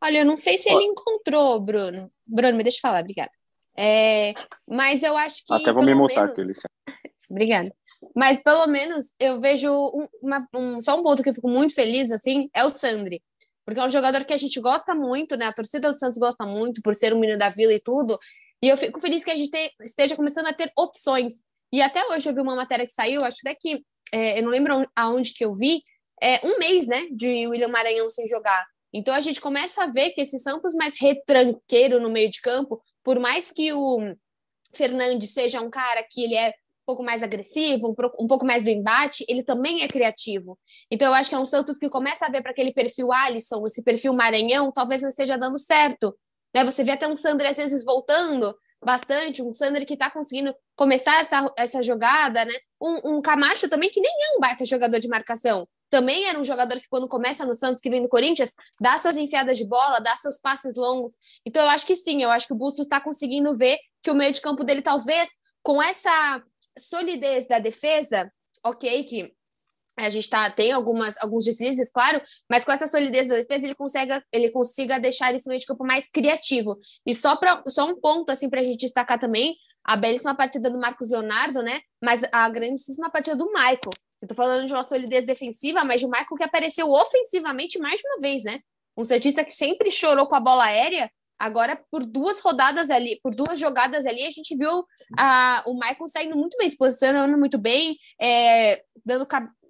Olha, 0.08 0.20
eu 0.20 0.26
não 0.26 0.38
sei 0.38 0.58
se 0.58 0.70
ele 0.70 0.84
encontrou, 0.84 1.60
Bruno. 1.60 2.12
Bruno, 2.26 2.58
me 2.58 2.64
deixa 2.64 2.80
falar, 2.82 3.02
obrigada. 3.02 3.32
É, 3.78 4.34
mas 4.68 5.04
eu 5.04 5.16
acho 5.16 5.44
que. 5.46 5.54
Até 5.54 5.72
vou 5.72 5.84
me 5.84 5.94
mutar, 5.94 6.34
menos... 6.36 6.62
Obrigada. 7.30 7.76
Mas 8.16 8.42
pelo 8.42 8.66
menos 8.68 9.14
eu 9.20 9.40
vejo 9.42 9.70
um, 9.70 10.08
uma, 10.22 10.48
um, 10.56 10.82
só 10.82 10.98
um 10.98 11.04
ponto 11.04 11.22
que 11.22 11.30
eu 11.30 11.34
fico 11.34 11.50
muito 11.50 11.76
feliz, 11.76 12.10
assim, 12.10 12.50
é 12.54 12.64
o 12.64 12.70
Sandri 12.70 13.22
porque 13.68 13.82
é 13.82 13.84
um 13.84 13.90
jogador 13.90 14.24
que 14.24 14.32
a 14.32 14.38
gente 14.38 14.62
gosta 14.62 14.96
muito, 14.96 15.36
né? 15.36 15.46
A 15.46 15.52
torcida 15.52 15.92
do 15.92 16.00
Santos 16.00 16.18
gosta 16.18 16.46
muito 16.46 16.82
por 16.82 16.96
ser 16.96 17.14
um 17.14 17.20
menino 17.20 17.38
da 17.38 17.50
vila 17.50 17.74
e 17.74 17.82
tudo. 17.82 18.18
E 18.64 18.70
eu 18.70 18.78
fico 18.78 19.02
feliz 19.02 19.26
que 19.26 19.30
a 19.30 19.36
gente 19.36 19.52
te, 19.52 19.74
esteja 19.82 20.16
começando 20.16 20.48
a 20.48 20.54
ter 20.54 20.72
opções. 20.78 21.44
E 21.70 21.82
até 21.82 22.02
hoje 22.08 22.30
eu 22.30 22.34
vi 22.34 22.40
uma 22.40 22.56
matéria 22.56 22.86
que 22.86 22.94
saiu, 22.94 23.26
acho 23.26 23.40
até 23.46 23.54
que 23.60 23.84
é, 24.14 24.40
eu 24.40 24.44
não 24.44 24.52
lembro 24.52 24.90
aonde 24.96 25.34
que 25.34 25.44
eu 25.44 25.54
vi, 25.54 25.84
é 26.24 26.40
um 26.48 26.58
mês, 26.58 26.88
né, 26.88 27.08
de 27.12 27.46
William 27.46 27.68
Maranhão 27.68 28.10
sem 28.10 28.26
jogar. 28.26 28.66
Então 28.94 29.14
a 29.14 29.22
gente 29.22 29.42
começa 29.42 29.84
a 29.84 29.88
ver 29.88 30.12
que 30.12 30.22
esse 30.22 30.40
Santos 30.40 30.74
mais 30.76 31.00
retranqueiro 31.00 32.00
no 32.00 32.10
meio 32.10 32.30
de 32.30 32.42
campo, 32.42 32.82
por 33.04 33.20
mais 33.20 33.52
que 33.52 33.74
o 33.74 34.16
Fernandes 34.74 35.32
seja 35.32 35.62
um 35.62 35.70
cara 35.70 36.04
que 36.10 36.24
ele 36.24 36.36
é 36.36 36.54
pouco 36.88 37.04
mais 37.04 37.22
agressivo, 37.22 37.90
um, 37.90 38.24
um 38.24 38.28
pouco 38.28 38.46
mais 38.46 38.64
do 38.64 38.70
embate, 38.70 39.26
ele 39.28 39.44
também 39.44 39.84
é 39.84 39.88
criativo. 39.90 40.58
Então 40.90 41.10
eu 41.10 41.14
acho 41.14 41.30
que 41.30 41.36
é 41.36 41.40
um 41.40 41.46
Santos 41.46 41.78
que 41.78 41.90
começa 41.90 42.26
a 42.26 42.30
ver 42.30 42.42
para 42.42 42.52
aquele 42.52 42.72
perfil 42.72 43.12
Alisson, 43.12 43.66
esse 43.68 43.84
perfil 43.84 44.14
Maranhão, 44.14 44.72
talvez 44.72 45.02
não 45.02 45.10
esteja 45.10 45.38
dando 45.38 45.60
certo. 45.60 46.18
Né? 46.56 46.64
Você 46.64 46.86
vê 46.86 46.92
até 46.92 47.06
um 47.06 47.16
Sandro 47.16 47.46
às 47.46 47.58
vezes 47.58 47.84
voltando 47.84 48.56
bastante, 48.84 49.42
um 49.42 49.52
Sandro 49.52 49.86
que 49.86 49.96
está 49.96 50.10
conseguindo 50.10 50.56
começar 50.76 51.20
essa, 51.20 51.52
essa 51.58 51.84
jogada, 51.84 52.46
né? 52.46 52.54
Um, 52.82 53.18
um 53.18 53.22
Camacho 53.22 53.68
também 53.68 53.90
que 53.90 54.00
nem 54.00 54.12
é 54.12 54.38
um 54.38 54.40
baita 54.40 54.64
jogador 54.64 55.00
de 55.00 55.10
marcação. 55.10 55.68
Também 55.90 56.26
era 56.26 56.40
um 56.40 56.46
jogador 56.46 56.80
que, 56.80 56.88
quando 56.90 57.08
começa 57.08 57.46
no 57.46 57.54
Santos, 57.54 57.82
que 57.82 57.90
vem 57.90 58.02
do 58.02 58.10
Corinthians, 58.10 58.54
dá 58.80 58.98
suas 58.98 59.18
enfiadas 59.18 59.58
de 59.58 59.66
bola, 59.66 60.00
dá 60.00 60.16
seus 60.16 60.38
passes 60.38 60.76
longos. 60.76 61.14
Então, 61.46 61.64
eu 61.64 61.70
acho 61.70 61.86
que 61.86 61.96
sim, 61.96 62.22
eu 62.22 62.30
acho 62.30 62.48
que 62.48 62.54
o 62.54 62.58
Bustos 62.58 62.86
está 62.86 63.00
conseguindo 63.00 63.56
ver 63.56 63.78
que 64.04 64.12
o 64.12 64.16
meio 64.16 64.32
de 64.32 64.42
campo 64.42 64.64
dele, 64.64 64.82
talvez, 64.82 65.30
com 65.64 65.82
essa 65.82 66.44
solidez 66.78 67.48
da 67.48 67.60
defesa, 67.60 68.32
ok, 68.66 69.04
que 69.04 69.34
a 69.98 70.10
gente 70.10 70.30
tá, 70.30 70.50
tem 70.50 70.72
algumas, 70.72 71.18
alguns 71.18 71.44
deslizes, 71.44 71.90
claro, 71.92 72.22
mas 72.48 72.64
com 72.64 72.72
essa 72.72 72.86
solidez 72.86 73.28
da 73.28 73.36
defesa 73.36 73.66
ele 73.66 73.74
consegue, 73.74 74.14
ele 74.32 74.52
consiga 74.52 75.00
deixar 75.00 75.34
esse 75.34 75.50
meio 75.50 75.60
de 75.60 75.66
campo 75.66 75.84
mais 75.84 76.08
criativo. 76.08 76.78
E 77.06 77.16
só, 77.16 77.36
pra, 77.36 77.64
só 77.68 77.88
um 77.88 78.00
ponto 78.00 78.30
assim 78.30 78.48
para 78.48 78.62
a 78.62 78.64
gente 78.64 78.82
destacar 78.82 79.20
também, 79.20 79.58
a 79.84 79.96
belíssima 79.96 80.36
partida 80.36 80.70
do 80.70 80.80
Marcos 80.80 81.10
Leonardo, 81.10 81.64
né? 81.64 81.82
Mas 82.04 82.22
a 82.32 82.48
grandíssima 82.50 83.10
partida 83.10 83.36
do 83.36 83.48
Michael. 83.48 83.92
Eu 84.22 84.28
tô 84.28 84.36
falando 84.36 84.66
de 84.66 84.74
uma 84.74 84.84
solidez 84.84 85.26
defensiva, 85.26 85.84
mas 85.84 86.02
de 86.02 86.08
um 86.08 86.10
Michael 86.10 86.36
que 86.36 86.44
apareceu 86.44 86.90
ofensivamente 86.90 87.78
mais 87.80 88.00
de 88.00 88.08
uma 88.08 88.20
vez, 88.20 88.44
né? 88.44 88.60
Um 88.98 89.04
cientista 89.04 89.44
que 89.44 89.52
sempre 89.52 89.92
chorou 89.92 90.28
com 90.28 90.36
a 90.36 90.40
bola 90.40 90.66
aérea, 90.66 91.12
Agora, 91.40 91.80
por 91.92 92.04
duas 92.04 92.40
rodadas 92.40 92.90
ali, 92.90 93.20
por 93.22 93.36
duas 93.36 93.60
jogadas 93.60 94.08
ali, 94.08 94.26
a 94.26 94.32
gente 94.32 94.58
viu 94.58 94.84
a, 95.18 95.64
o 95.68 95.74
Michael 95.76 96.08
saindo 96.08 96.36
muito 96.36 96.58
bem, 96.58 96.68
se 96.68 96.76
posicionando 96.76 97.38
muito 97.38 97.60
bem, 97.60 97.96
é, 98.20 98.82
dando. 99.06 99.28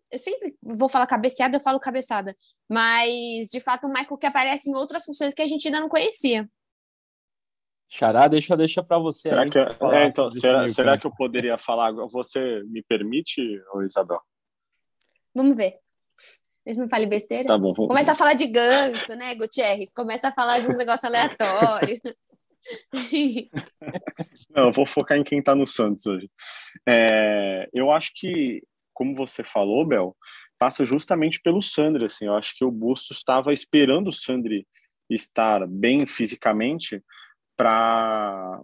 Eu 0.10 0.20
sempre 0.20 0.56
vou 0.64 0.88
falar 0.88 1.06
cabeceada, 1.06 1.58
eu 1.58 1.62
falo 1.62 1.78
cabeçada. 1.80 2.34
Mas, 2.70 3.50
de 3.52 3.60
fato, 3.60 3.86
o 3.86 3.90
Michael 3.90 4.18
que 4.18 4.26
aparece 4.26 4.70
em 4.70 4.76
outras 4.76 5.04
funções 5.04 5.34
que 5.34 5.42
a 5.42 5.48
gente 5.48 5.68
ainda 5.68 5.82
não 5.82 5.90
conhecia. 5.90 6.48
Xará, 7.90 8.30
deixa, 8.30 8.56
deixa 8.56 8.82
para 8.82 9.00
você. 9.00 9.28
Será, 9.28 9.44
aí, 9.44 9.50
que, 9.50 9.60
é, 9.60 10.08
então, 10.08 10.32
será, 10.32 10.68
será 10.70 10.98
que 10.98 11.06
eu 11.06 11.12
poderia 11.12 11.58
falar? 11.58 11.92
Você 11.92 12.64
me 12.68 12.82
permite, 12.82 13.42
Isabel? 13.86 14.22
Vamos 15.38 15.56
ver. 15.56 15.76
Eles 16.66 16.78
não 16.78 16.90
falem 16.90 17.08
besteira. 17.08 17.48
Tá 17.48 17.58
bom. 17.58 17.74
Começa 17.74 18.12
a 18.12 18.16
falar 18.16 18.34
de 18.34 18.48
ganso, 18.48 19.16
né, 19.16 19.36
Gutierrez? 19.36 19.94
Começa 19.94 20.30
a 20.30 20.32
falar 20.34 20.60
de 20.60 20.68
uns 20.68 20.76
negócios 20.76 21.06
aleatórios. 21.06 22.00
não, 24.50 24.66
eu 24.66 24.74
vou 24.74 24.86
focar 24.86 25.18
em 25.18 25.24
quem 25.24 25.42
tá 25.42 25.56
no 25.56 25.68
Santos 25.68 26.06
hoje. 26.08 26.30
É, 26.88 27.70
eu 27.72 27.92
acho 27.92 28.12
que, 28.16 28.64
como 28.94 29.14
você 29.14 29.44
falou, 29.44 29.86
Bel, 29.86 30.18
passa 30.58 30.84
justamente 30.84 31.40
pelo 31.40 31.62
Sandri. 31.62 32.06
Assim, 32.06 32.26
eu 32.26 32.36
acho 32.36 32.56
que 32.58 32.66
o 32.66 32.72
Bustos 32.72 33.18
estava 33.18 33.54
esperando 33.54 34.08
o 34.08 34.14
Sandri 34.14 34.68
estar 35.10 35.66
bem 35.68 36.06
fisicamente 36.06 37.02
para 37.58 38.62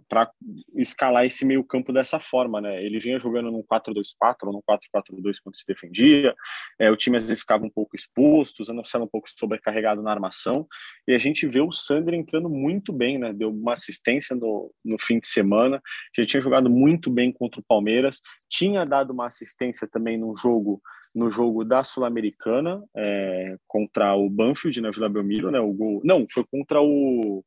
escalar 0.76 1.26
esse 1.26 1.44
meio 1.44 1.64
campo 1.64 1.92
dessa 1.92 2.20
forma, 2.20 2.60
né? 2.60 2.82
Ele 2.82 3.00
vinha 3.00 3.18
jogando 3.18 3.50
num 3.50 3.62
4-2-4 3.62 4.44
ou 4.44 4.52
num 4.52 4.62
4-4-2 4.62 5.38
quando 5.42 5.56
se 5.56 5.66
defendia, 5.66 6.32
é, 6.78 6.90
o 6.90 6.96
time 6.96 7.16
às 7.16 7.24
vezes 7.24 7.40
ficava 7.40 7.66
um 7.66 7.70
pouco 7.70 7.96
exposto, 7.96 8.60
usando 8.60 8.80
o 8.80 8.98
um 9.02 9.08
pouco 9.08 9.28
sobrecarregado 9.28 10.00
na 10.00 10.12
armação, 10.12 10.66
e 11.08 11.12
a 11.12 11.18
gente 11.18 11.44
vê 11.46 11.60
o 11.60 11.72
Sandro 11.72 12.14
entrando 12.14 12.48
muito 12.48 12.92
bem, 12.92 13.18
né? 13.18 13.32
Deu 13.32 13.50
uma 13.50 13.72
assistência 13.72 14.36
no, 14.36 14.72
no 14.84 14.96
fim 15.00 15.18
de 15.18 15.26
semana, 15.26 15.82
já 16.16 16.24
tinha 16.24 16.40
jogado 16.40 16.70
muito 16.70 17.10
bem 17.10 17.32
contra 17.32 17.60
o 17.60 17.64
Palmeiras, 17.66 18.20
tinha 18.48 18.84
dado 18.84 19.12
uma 19.12 19.26
assistência 19.26 19.88
também 19.90 20.16
no 20.16 20.34
jogo 20.36 20.80
no 21.14 21.30
jogo 21.30 21.64
da 21.64 21.84
Sul-Americana 21.84 22.82
é, 22.96 23.56
contra 23.68 24.16
o 24.16 24.28
Banfield 24.28 24.80
na 24.80 24.90
Vila 24.90 25.08
Belmiro, 25.08 25.48
né? 25.48 25.60
O 25.60 25.72
gol, 25.72 26.00
não, 26.02 26.26
foi 26.28 26.44
contra 26.44 26.80
o 26.82 27.44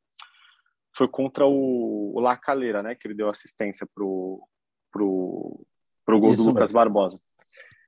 foi 0.98 1.06
contra 1.08 1.46
o, 1.46 2.12
o 2.16 2.20
Lacaleira, 2.20 2.82
né? 2.82 2.96
Que 2.96 3.06
ele 3.06 3.14
deu 3.14 3.28
assistência 3.28 3.86
pro, 3.94 4.42
pro, 4.90 5.64
pro 6.04 6.18
gol 6.18 6.32
Isso 6.32 6.42
do 6.42 6.48
Lucas 6.48 6.70
mesmo. 6.70 6.74
Barbosa. 6.74 7.20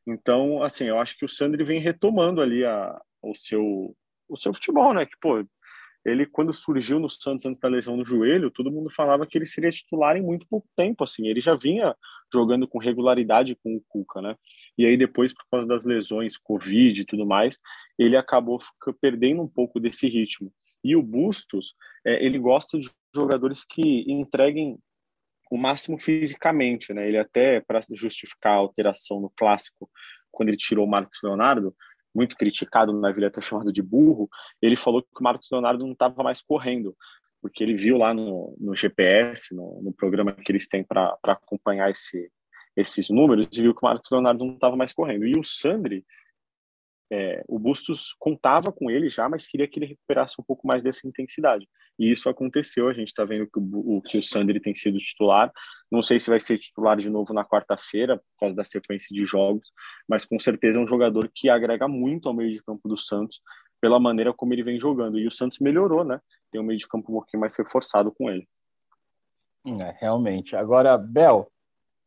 Então, 0.07 0.63
assim, 0.63 0.85
eu 0.85 0.99
acho 0.99 1.19
que 1.19 1.25
o 1.25 1.29
Sandri 1.29 1.65
vem 1.65 1.81
retomando 1.81 2.41
ali 2.41 2.65
a, 2.65 3.01
o, 3.21 3.35
seu, 3.35 3.97
o 4.29 4.37
seu 4.37 4.55
futebol, 4.55 4.95
né? 4.95 5.05
Que, 5.05 5.17
pô, 5.21 5.45
ele 6.05 6.25
quando 6.25 6.53
surgiu 6.53 6.99
no 6.99 7.11
Santos 7.11 7.45
antes 7.45 7.61
da 7.61 7.69
lesão 7.69 7.97
no 7.97 8.07
joelho, 8.07 8.51
todo 8.51 8.71
mundo 8.71 8.91
falava 8.91 9.27
que 9.27 9.37
ele 9.37 9.45
seria 9.45 9.71
titular 9.71 10.17
em 10.17 10.23
muito 10.23 10.47
pouco 10.49 10.67
tempo, 10.75 11.05
assim, 11.05 11.27
ele 11.27 11.41
já 11.41 11.55
vinha 11.55 11.95
jogando 12.33 12.67
com 12.67 12.79
regularidade 12.79 13.55
com 13.63 13.77
o 13.77 13.83
Cuca, 13.87 14.23
né? 14.23 14.35
E 14.79 14.87
aí 14.87 14.97
depois 14.97 15.35
por 15.35 15.45
causa 15.51 15.69
das 15.69 15.85
lesões, 15.85 16.39
Covid 16.39 17.03
e 17.03 17.05
tudo 17.05 17.27
mais, 17.27 17.59
ele 17.99 18.17
acabou 18.17 18.61
perdendo 19.01 19.43
um 19.43 19.49
pouco 19.49 19.79
desse 19.79 20.09
ritmo. 20.09 20.51
E 20.83 20.97
o 20.97 21.03
Bustos, 21.03 21.75
é, 22.05 22.25
ele 22.25 22.39
gosta 22.39 22.79
de 22.79 22.91
jogadores 23.15 23.65
que 23.65 24.05
entreguem 24.11 24.79
o 25.51 25.59
máximo 25.59 25.99
fisicamente, 25.99 26.95
né? 26.95 27.09
Ele 27.09 27.19
até 27.19 27.61
para 27.61 27.81
justificar 27.93 28.53
a 28.53 28.57
alteração 28.57 29.21
no 29.21 29.31
clássico, 29.31 29.91
quando 30.31 30.49
ele 30.49 30.57
tirou 30.57 30.87
o 30.87 30.91
Marcos 30.91 31.19
Leonardo, 31.23 31.75
muito 32.15 32.37
criticado 32.37 32.93
na 32.93 33.13
vida 33.13 33.27
até 33.27 33.41
chamado 33.41 33.73
de 33.73 33.83
burro, 33.83 34.29
ele 34.61 34.77
falou 34.77 35.03
que 35.03 35.09
o 35.21 35.23
Marcos 35.23 35.49
Leonardo 35.51 35.85
não 35.85 35.93
estava 35.93 36.23
mais 36.23 36.41
correndo, 36.41 36.97
porque 37.41 37.63
ele 37.63 37.75
viu 37.75 37.97
lá 37.97 38.13
no, 38.13 38.57
no 38.59 38.75
GPS, 38.75 39.55
no, 39.55 39.81
no, 39.83 39.93
programa 39.93 40.33
que 40.33 40.51
eles 40.51 40.69
têm 40.69 40.85
para 40.85 41.17
acompanhar 41.25 41.91
esse, 41.91 42.31
esses 42.77 43.09
números, 43.11 43.49
e 43.53 43.63
viu 43.63 43.75
que 43.75 43.81
o 43.83 43.89
Marcos 43.89 44.11
Leonardo 44.11 44.45
não 44.45 44.55
estava 44.55 44.77
mais 44.77 44.93
correndo. 44.93 45.27
E 45.27 45.39
o 45.39 45.45
Sandri, 45.45 46.05
é, 47.13 47.43
o 47.49 47.59
Bustos 47.59 48.15
contava 48.19 48.71
com 48.71 48.89
ele 48.89 49.09
já, 49.09 49.29
mas 49.29 49.47
queria 49.47 49.67
que 49.67 49.79
ele 49.79 49.87
recuperasse 49.87 50.37
um 50.39 50.45
pouco 50.45 50.67
mais 50.67 50.83
dessa 50.83 51.07
intensidade. 51.07 51.69
E 51.99 52.11
isso 52.11 52.29
aconteceu. 52.29 52.89
A 52.89 52.93
gente 52.93 53.09
está 53.09 53.25
vendo 53.25 53.47
que 53.47 53.59
o, 53.59 54.01
que 54.01 54.19
o 54.19 54.23
Sandri 54.23 54.61
tem 54.61 54.75
sido 54.75 54.99
titular. 54.99 55.53
Não 55.91 56.03
sei 56.03 56.21
se 56.21 56.31
vai 56.31 56.39
ser 56.39 56.59
titular 56.59 56.97
de 56.97 57.11
novo 57.11 57.35
na 57.35 57.45
quarta-feira, 57.45 58.17
por 58.17 58.41
causa 58.41 58.55
da 58.55 58.63
sequência 58.63 59.13
de 59.15 59.25
jogos, 59.25 59.73
mas 60.09 60.25
com 60.25 60.39
certeza 60.39 60.79
é 60.79 60.83
um 60.83 60.87
jogador 60.87 61.29
que 61.35 61.49
agrega 61.49 61.89
muito 61.89 62.29
ao 62.29 62.35
meio 62.35 62.53
de 62.53 62.63
campo 62.63 62.89
do 62.89 62.97
Santos, 62.97 63.41
pela 63.81 63.99
maneira 63.99 64.33
como 64.33 64.53
ele 64.53 64.63
vem 64.63 64.79
jogando. 64.79 65.19
E 65.19 65.27
o 65.27 65.33
Santos 65.33 65.59
melhorou, 65.59 66.05
né? 66.05 66.21
Tem 66.53 66.61
um 66.61 66.65
meio 66.65 66.79
de 66.79 66.87
campo 66.87 67.11
um 67.11 67.15
pouquinho 67.17 67.41
mais 67.41 67.57
reforçado 67.57 68.13
com 68.13 68.31
ele. 68.31 68.47
É, 69.67 69.97
realmente. 69.99 70.55
Agora, 70.55 70.97
Bel, 70.97 71.51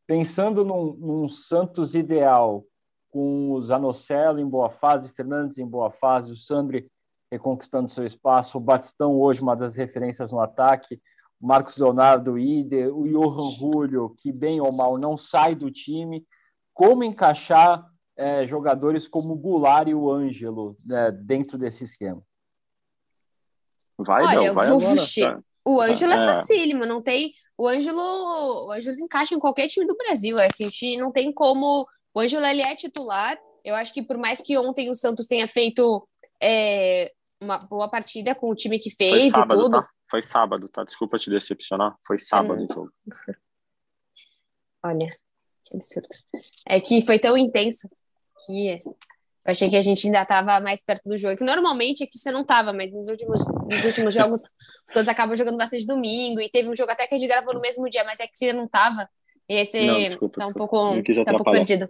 pensando 0.07 0.63
num, 0.63 0.93
num 0.93 1.29
Santos 1.29 1.93
ideal, 1.93 2.65
com 3.13 3.51
o 3.51 3.61
Zanocelo 3.61 4.39
em 4.39 4.49
boa 4.49 4.71
fase, 4.71 5.07
Fernandes 5.07 5.59
em 5.59 5.67
boa 5.67 5.91
fase, 5.91 6.31
o 6.31 6.35
Sandri 6.35 6.89
reconquistando 7.31 7.87
seu 7.87 8.03
espaço, 8.03 8.57
o 8.57 8.61
Batistão 8.61 9.19
hoje 9.21 9.39
uma 9.39 9.55
das 9.55 9.75
referências 9.75 10.31
no 10.31 10.39
ataque, 10.39 10.99
o 11.39 11.45
Marcos 11.45 11.77
Leonardo, 11.77 12.33
o 12.33 12.39
Ide, 12.39 12.87
o 12.87 13.07
Johan 13.07 13.51
Julio, 13.51 14.15
que 14.17 14.31
bem 14.31 14.59
ou 14.59 14.71
mal 14.71 14.97
não 14.97 15.15
sai 15.15 15.53
do 15.53 15.69
time, 15.69 16.25
como 16.73 17.03
encaixar 17.03 17.87
é, 18.17 18.47
jogadores 18.47 19.07
como 19.07 19.33
o 19.33 19.37
Goulart 19.37 19.87
e 19.87 19.93
o 19.93 20.11
Ângelo 20.11 20.75
né, 20.83 21.11
dentro 21.11 21.55
desse 21.55 21.83
esquema? 21.83 22.21
Vai, 23.95 24.23
Olha, 24.23 24.47
não, 24.47 24.55
vai 24.55 24.67
agora, 24.67 24.95
tá. 25.21 25.39
O 25.63 25.79
Ângelo 25.79 26.13
é, 26.13 26.15
é 26.15 26.33
facílimo, 26.33 26.83
não 26.83 26.99
tem. 26.99 27.31
O 27.55 27.67
Ângelo, 27.67 28.01
o 28.65 28.71
Ângelo 28.71 28.97
encaixa 28.99 29.35
em 29.35 29.39
qualquer 29.39 29.67
time 29.67 29.85
do 29.85 29.95
Brasil. 29.95 30.39
É 30.39 30.47
que 30.49 30.63
a 30.63 30.67
gente 30.67 30.97
não 30.97 31.11
tem 31.11 31.31
como 31.31 31.87
o 32.13 32.19
Ângelo 32.19 32.45
ele 32.45 32.61
é 32.61 32.75
titular. 32.75 33.37
Eu 33.63 33.75
acho 33.75 33.93
que 33.93 34.03
por 34.03 34.17
mais 34.17 34.41
que 34.41 34.57
ontem 34.57 34.89
o 34.89 34.95
Santos 34.95 35.27
tenha 35.27 35.47
feito 35.47 36.07
é, 36.41 37.11
uma 37.41 37.59
boa 37.59 37.89
partida 37.89 38.35
com 38.35 38.49
o 38.49 38.55
time 38.55 38.79
que 38.79 38.91
fez 38.91 39.31
sábado, 39.31 39.59
e 39.59 39.63
tudo. 39.63 39.81
Tá? 39.81 39.89
Foi 40.09 40.21
sábado, 40.21 40.69
tá? 40.69 40.83
Desculpa 40.83 41.17
te 41.17 41.29
decepcionar. 41.29 41.95
Foi 42.05 42.19
sábado 42.19 42.63
o 42.63 42.73
jogo. 42.73 42.91
Olha, 44.83 45.09
que 45.63 45.75
absurdo. 45.75 46.09
É 46.67 46.79
que 46.79 47.01
foi 47.05 47.17
tão 47.19 47.37
intenso 47.37 47.89
que 48.45 48.77
eu 49.45 49.51
achei 49.51 49.69
que 49.69 49.75
a 49.75 49.81
gente 49.81 50.07
ainda 50.07 50.21
estava 50.21 50.59
mais 50.59 50.83
perto 50.83 51.09
do 51.09 51.17
jogo. 51.17 51.37
Que 51.37 51.43
normalmente 51.43 52.03
aqui 52.03 52.17
você 52.17 52.31
não 52.31 52.41
estava, 52.41 52.71
mas 52.71 52.93
nos 52.93 53.07
últimos, 53.07 53.41
nos 53.45 53.85
últimos 53.85 54.13
jogos 54.13 54.41
os 54.41 54.93
Santos 54.93 55.09
acabam 55.09 55.35
jogando 55.35 55.57
bastante 55.57 55.85
domingo. 55.85 56.39
E 56.39 56.49
teve 56.49 56.69
um 56.69 56.75
jogo 56.75 56.91
até 56.91 57.07
que 57.07 57.15
a 57.15 57.17
gente 57.17 57.29
gravou 57.29 57.53
no 57.53 57.61
mesmo 57.61 57.89
dia, 57.89 58.03
mas 58.03 58.19
é 58.19 58.27
que 58.27 58.37
você 58.37 58.53
não 58.53 58.65
estava. 58.65 59.09
E 59.49 59.55
esse 59.55 59.85
não, 59.85 59.99
desculpa, 59.99 60.37
tá 60.37 60.47
um 60.47 60.53
pouco, 60.53 60.77
tá 61.25 61.31
um 61.31 61.35
pouco 61.35 61.51
perdido. 61.51 61.89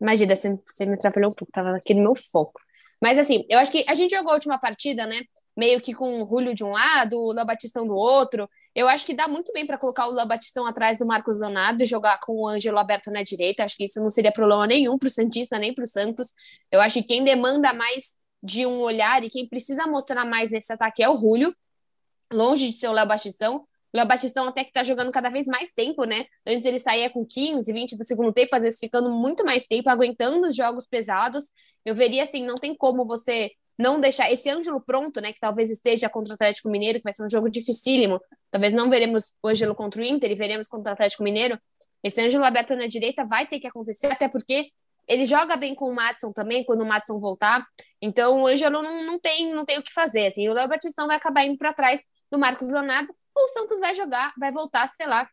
Imagina, 0.00 0.34
você, 0.34 0.58
você 0.66 0.86
me 0.86 0.94
atrapalhou 0.94 1.30
um 1.30 1.34
pouco, 1.34 1.52
tava 1.52 1.76
aqui 1.76 1.94
no 1.94 2.02
meu 2.02 2.14
foco. 2.14 2.60
Mas 3.00 3.18
assim, 3.18 3.46
eu 3.48 3.58
acho 3.58 3.72
que 3.72 3.84
a 3.88 3.94
gente 3.94 4.14
jogou 4.14 4.30
a 4.30 4.34
última 4.34 4.58
partida, 4.58 5.06
né? 5.06 5.22
Meio 5.56 5.80
que 5.80 5.94
com 5.94 6.22
o 6.22 6.26
Julio 6.26 6.54
de 6.54 6.62
um 6.62 6.70
lado, 6.70 7.18
o 7.18 7.32
Léo 7.32 7.46
Batistão 7.46 7.86
do 7.86 7.94
outro. 7.94 8.48
Eu 8.74 8.88
acho 8.88 9.06
que 9.06 9.14
dá 9.14 9.26
muito 9.26 9.52
bem 9.52 9.66
para 9.66 9.78
colocar 9.78 10.06
o 10.06 10.12
Léo 10.12 10.28
Batistão 10.28 10.66
atrás 10.66 10.98
do 10.98 11.06
Marcos 11.06 11.40
Leonardo 11.40 11.82
e 11.82 11.86
jogar 11.86 12.18
com 12.20 12.34
o 12.34 12.48
Ângelo 12.48 12.78
aberto 12.78 13.10
na 13.10 13.22
direita. 13.22 13.64
Acho 13.64 13.76
que 13.76 13.84
isso 13.84 14.00
não 14.00 14.10
seria 14.10 14.30
problema 14.30 14.66
nenhum 14.66 14.98
para 14.98 15.08
o 15.08 15.10
Santista, 15.10 15.58
nem 15.58 15.74
para 15.74 15.84
o 15.84 15.86
Santos. 15.86 16.28
Eu 16.70 16.80
acho 16.80 17.00
que 17.00 17.08
quem 17.08 17.24
demanda 17.24 17.72
mais 17.72 18.14
de 18.42 18.66
um 18.66 18.80
olhar 18.80 19.24
e 19.24 19.30
quem 19.30 19.48
precisa 19.48 19.86
mostrar 19.86 20.24
mais 20.24 20.50
nesse 20.50 20.72
ataque 20.72 21.02
é 21.02 21.08
o 21.08 21.18
Julio, 21.18 21.54
longe 22.32 22.68
de 22.68 22.74
ser 22.74 22.88
o 22.88 22.92
Léo 22.92 23.08
Batistão. 23.08 23.66
Léo 23.92 24.06
Batistão 24.06 24.46
até 24.48 24.64
que 24.64 24.72
tá 24.72 24.84
jogando 24.84 25.10
cada 25.10 25.30
vez 25.30 25.46
mais 25.46 25.72
tempo, 25.72 26.04
né? 26.04 26.24
Antes 26.46 26.64
ele 26.64 26.78
saía 26.78 27.10
com 27.10 27.26
15, 27.26 27.72
20 27.72 27.96
do 27.96 28.04
segundo 28.04 28.32
tempo, 28.32 28.54
às 28.54 28.62
vezes 28.62 28.78
ficando 28.78 29.10
muito 29.10 29.44
mais 29.44 29.66
tempo, 29.66 29.88
aguentando 29.90 30.46
os 30.48 30.54
jogos 30.54 30.86
pesados. 30.86 31.46
Eu 31.84 31.94
veria 31.94 32.22
assim, 32.22 32.44
não 32.44 32.54
tem 32.54 32.74
como 32.74 33.04
você 33.04 33.50
não 33.76 33.98
deixar 33.98 34.30
esse 34.30 34.48
Ângelo 34.48 34.80
pronto, 34.80 35.20
né? 35.20 35.32
Que 35.32 35.40
talvez 35.40 35.70
esteja 35.70 36.08
contra 36.08 36.32
o 36.32 36.34
Atlético 36.34 36.68
Mineiro, 36.68 36.98
que 36.98 37.04
vai 37.04 37.14
ser 37.14 37.24
um 37.24 37.30
jogo 37.30 37.50
dificílimo. 37.50 38.20
Talvez 38.50 38.72
não 38.72 38.90
veremos 38.90 39.34
o 39.42 39.48
Ângelo 39.48 39.74
contra 39.74 40.00
o 40.00 40.04
Inter 40.04 40.30
e 40.30 40.34
veremos 40.34 40.68
contra 40.68 40.90
o 40.90 40.92
Atlético 40.92 41.24
Mineiro. 41.24 41.58
Esse 42.04 42.20
Ângelo 42.20 42.44
aberto 42.44 42.76
na 42.76 42.86
direita 42.86 43.24
vai 43.24 43.46
ter 43.46 43.58
que 43.58 43.66
acontecer, 43.66 44.06
até 44.08 44.28
porque 44.28 44.70
ele 45.08 45.26
joga 45.26 45.56
bem 45.56 45.74
com 45.74 45.86
o 45.86 45.94
Matson 45.94 46.30
também, 46.32 46.62
quando 46.62 46.82
o 46.82 46.86
Matson 46.86 47.18
voltar. 47.18 47.66
Então 48.00 48.42
o 48.42 48.46
Ângelo 48.46 48.82
não, 48.82 49.04
não, 49.04 49.18
tem, 49.18 49.52
não 49.52 49.64
tem 49.64 49.78
o 49.78 49.82
que 49.82 49.92
fazer. 49.92 50.26
Assim, 50.26 50.48
o 50.48 50.52
Léo 50.52 50.68
Batistão 50.68 51.06
vai 51.06 51.16
acabar 51.16 51.44
indo 51.44 51.58
para 51.58 51.72
trás 51.72 52.02
do 52.30 52.38
Marcos 52.38 52.68
Leonardo 52.68 53.12
ou 53.40 53.46
o 53.46 53.48
Santos 53.48 53.80
vai 53.80 53.94
jogar, 53.94 54.32
vai 54.38 54.52
voltar, 54.52 54.88
sei 54.88 55.06
lá, 55.06 55.28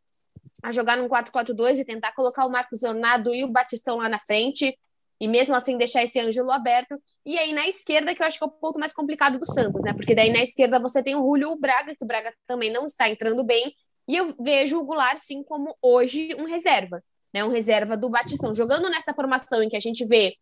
a 0.63 0.71
jogar 0.71 0.97
num 0.97 1.07
4-4-2 1.07 1.79
e 1.79 1.85
tentar 1.85 2.13
colocar 2.13 2.45
o 2.45 2.49
Marcos 2.49 2.81
Leonardo 2.81 3.33
e 3.33 3.43
o 3.43 3.51
Batistão 3.51 3.97
lá 3.97 4.09
na 4.09 4.19
frente, 4.19 4.77
e 5.19 5.27
mesmo 5.27 5.55
assim 5.55 5.77
deixar 5.77 6.03
esse 6.03 6.19
Ângelo 6.19 6.51
aberto. 6.51 7.01
E 7.25 7.37
aí 7.37 7.53
na 7.53 7.67
esquerda, 7.67 8.13
que 8.13 8.21
eu 8.21 8.27
acho 8.27 8.37
que 8.37 8.43
é 8.43 8.47
o 8.47 8.51
ponto 8.51 8.79
mais 8.79 8.93
complicado 8.93 9.39
do 9.39 9.45
Santos, 9.45 9.81
né? 9.83 9.93
Porque 9.93 10.15
daí 10.15 10.31
na 10.31 10.41
esquerda 10.41 10.79
você 10.79 11.01
tem 11.01 11.15
o 11.15 11.21
Julio 11.21 11.51
o 11.51 11.59
Braga, 11.59 11.95
que 11.95 12.03
o 12.03 12.07
Braga 12.07 12.33
também 12.45 12.71
não 12.71 12.85
está 12.85 13.09
entrando 13.09 13.43
bem, 13.43 13.73
e 14.07 14.15
eu 14.15 14.33
vejo 14.39 14.79
o 14.79 14.83
Goulart, 14.83 15.17
sim, 15.17 15.43
como 15.43 15.75
hoje 15.81 16.35
um 16.39 16.45
reserva, 16.45 17.03
né? 17.33 17.43
Um 17.43 17.49
reserva 17.49 17.97
do 17.97 18.09
Batistão. 18.09 18.53
Jogando 18.53 18.89
nessa 18.89 19.13
formação 19.13 19.61
em 19.61 19.69
que 19.69 19.75
a 19.75 19.81
gente 19.81 20.05
vê 20.05 20.35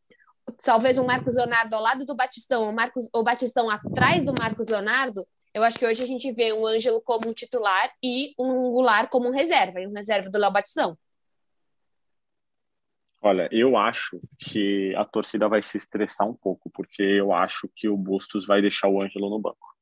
talvez 0.63 0.98
o 0.98 1.05
Marcos 1.05 1.36
Leonardo 1.36 1.75
ao 1.75 1.81
lado 1.81 2.05
do 2.05 2.15
Batistão, 2.15 2.69
o, 2.69 2.74
Marcos, 2.74 3.10
o 3.13 3.24
Batistão 3.24 3.69
atrás 3.69 4.24
do 4.24 4.34
Marcos 4.38 4.67
Leonardo, 4.67 5.27
eu 5.55 5.63
acho 5.63 5.79
que 5.79 5.85
hoje 5.85 6.03
a 6.03 6.05
gente 6.05 6.29
vê 6.33 6.51
um 6.51 6.67
Ângelo 6.67 7.01
como 7.01 7.29
um 7.29 7.33
titular 7.33 7.89
e 8.03 8.35
um 8.38 8.69
Goulart 8.71 9.09
como 9.09 9.29
um 9.29 9.31
reserva, 9.31 9.79
e 9.79 9.88
um 9.88 9.93
reserva 9.93 10.29
do 10.29 10.38
Léo 10.38 10.51
Batistão. 10.51 10.97
Olha, 13.21 13.47
eu 13.53 13.77
acho 13.77 14.19
que 14.38 14.93
a 14.95 15.05
torcida 15.05 15.47
vai 15.47 15.63
se 15.63 15.77
estressar 15.77 16.27
um 16.27 16.33
pouco, 16.33 16.69
porque 16.69 17.01
eu 17.01 17.31
acho 17.31 17.69
que 17.74 17.88
o 17.88 17.95
Bustos 17.95 18.45
vai 18.45 18.62
deixar 18.62 18.89
o 18.89 19.01
Ângelo 19.01 19.29
no 19.29 19.39
banco. 19.39 19.74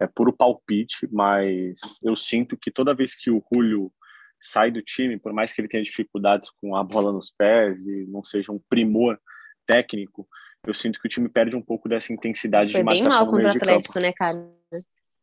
É 0.00 0.06
puro 0.06 0.32
palpite, 0.32 1.06
mas 1.12 1.78
eu 2.02 2.16
sinto 2.16 2.56
que 2.56 2.70
toda 2.70 2.94
vez 2.94 3.14
que 3.14 3.30
o 3.30 3.44
Julio 3.52 3.92
sai 4.40 4.70
do 4.70 4.80
time, 4.80 5.18
por 5.18 5.34
mais 5.34 5.52
que 5.52 5.60
ele 5.60 5.68
tenha 5.68 5.84
dificuldades 5.84 6.48
com 6.62 6.74
a 6.74 6.82
bola 6.82 7.12
nos 7.12 7.30
pés 7.30 7.86
e 7.86 8.06
não 8.06 8.24
seja 8.24 8.50
um 8.52 8.60
primor 8.70 9.20
técnico, 9.66 10.26
eu 10.66 10.74
sinto 10.74 11.00
que 11.00 11.06
o 11.06 11.10
time 11.10 11.28
perde 11.28 11.56
um 11.56 11.62
pouco 11.62 11.88
dessa 11.88 12.12
intensidade 12.12 12.72
foi 12.72 12.80
de 12.80 12.84
marcação 12.84 13.04
bem 13.04 13.12
mal 13.12 13.26
contra 13.30 13.48
o 13.48 13.56
Atlético, 13.56 13.98
né, 13.98 14.12
cara? 14.12 14.56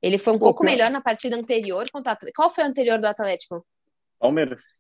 Ele 0.01 0.17
foi 0.17 0.33
um 0.33 0.37
Pô, 0.37 0.45
pouco 0.45 0.65
melhor 0.65 0.91
na 0.91 1.01
partida 1.01 1.35
anterior 1.35 1.89
contra 1.89 2.13
o 2.13 2.17
Qual 2.35 2.49
foi 2.49 2.63
o 2.65 2.67
anterior 2.67 2.99
do 2.99 3.05
Atlético? 3.05 3.65
Palmeiras. 4.19 4.73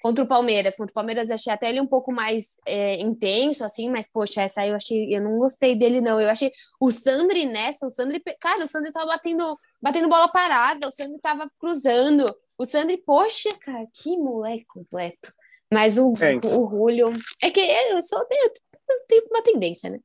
Contra 0.00 0.24
o 0.24 0.28
Palmeiras. 0.28 0.76
Contra 0.76 0.92
o 0.92 0.94
Palmeiras, 0.94 1.30
achei 1.30 1.52
até 1.52 1.68
ele 1.68 1.80
um 1.80 1.86
pouco 1.86 2.12
mais 2.12 2.56
é, 2.64 3.00
intenso, 3.00 3.64
assim, 3.64 3.90
mas, 3.90 4.08
poxa, 4.08 4.42
essa 4.42 4.60
aí 4.60 4.68
eu 4.68 4.76
achei. 4.76 5.12
Eu 5.12 5.20
não 5.22 5.38
gostei 5.38 5.74
dele, 5.74 6.00
não. 6.00 6.20
Eu 6.20 6.28
achei. 6.30 6.52
O 6.80 6.92
Sandri 6.92 7.46
nessa, 7.46 7.86
o 7.86 7.90
Sandri. 7.90 8.22
Cara, 8.40 8.62
o 8.62 8.68
Sandri 8.68 8.92
tava 8.92 9.06
batendo, 9.06 9.58
batendo 9.82 10.08
bola 10.08 10.28
parada, 10.28 10.86
o 10.86 10.90
Sandri 10.92 11.20
tava 11.20 11.50
cruzando. 11.58 12.24
O 12.56 12.64
Sandri, 12.64 12.96
poxa, 12.98 13.48
cara, 13.60 13.86
que 13.92 14.16
moleque 14.16 14.66
completo. 14.66 15.32
Mas 15.72 15.98
o, 15.98 16.12
é, 16.20 16.34
então. 16.34 16.62
o 16.62 16.70
Julio. 16.70 17.08
É 17.42 17.50
que 17.50 17.60
eu 17.60 18.00
sou 18.02 18.24
meio 18.30 18.52
tem 19.06 19.22
uma 19.30 19.42
tendência, 19.42 19.90
né? 19.90 19.98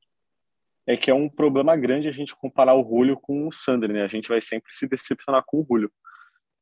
É 0.86 0.96
que 0.96 1.10
é 1.10 1.14
um 1.14 1.28
problema 1.28 1.74
grande 1.76 2.08
a 2.08 2.12
gente 2.12 2.36
comparar 2.36 2.74
o 2.74 2.84
Julio 2.84 3.18
com 3.18 3.48
o 3.48 3.52
Sandri, 3.52 3.92
né? 3.92 4.02
A 4.02 4.08
gente 4.08 4.28
vai 4.28 4.40
sempre 4.40 4.74
se 4.74 4.86
decepcionar 4.86 5.42
com 5.46 5.60
o 5.60 5.66
Julio. 5.68 5.90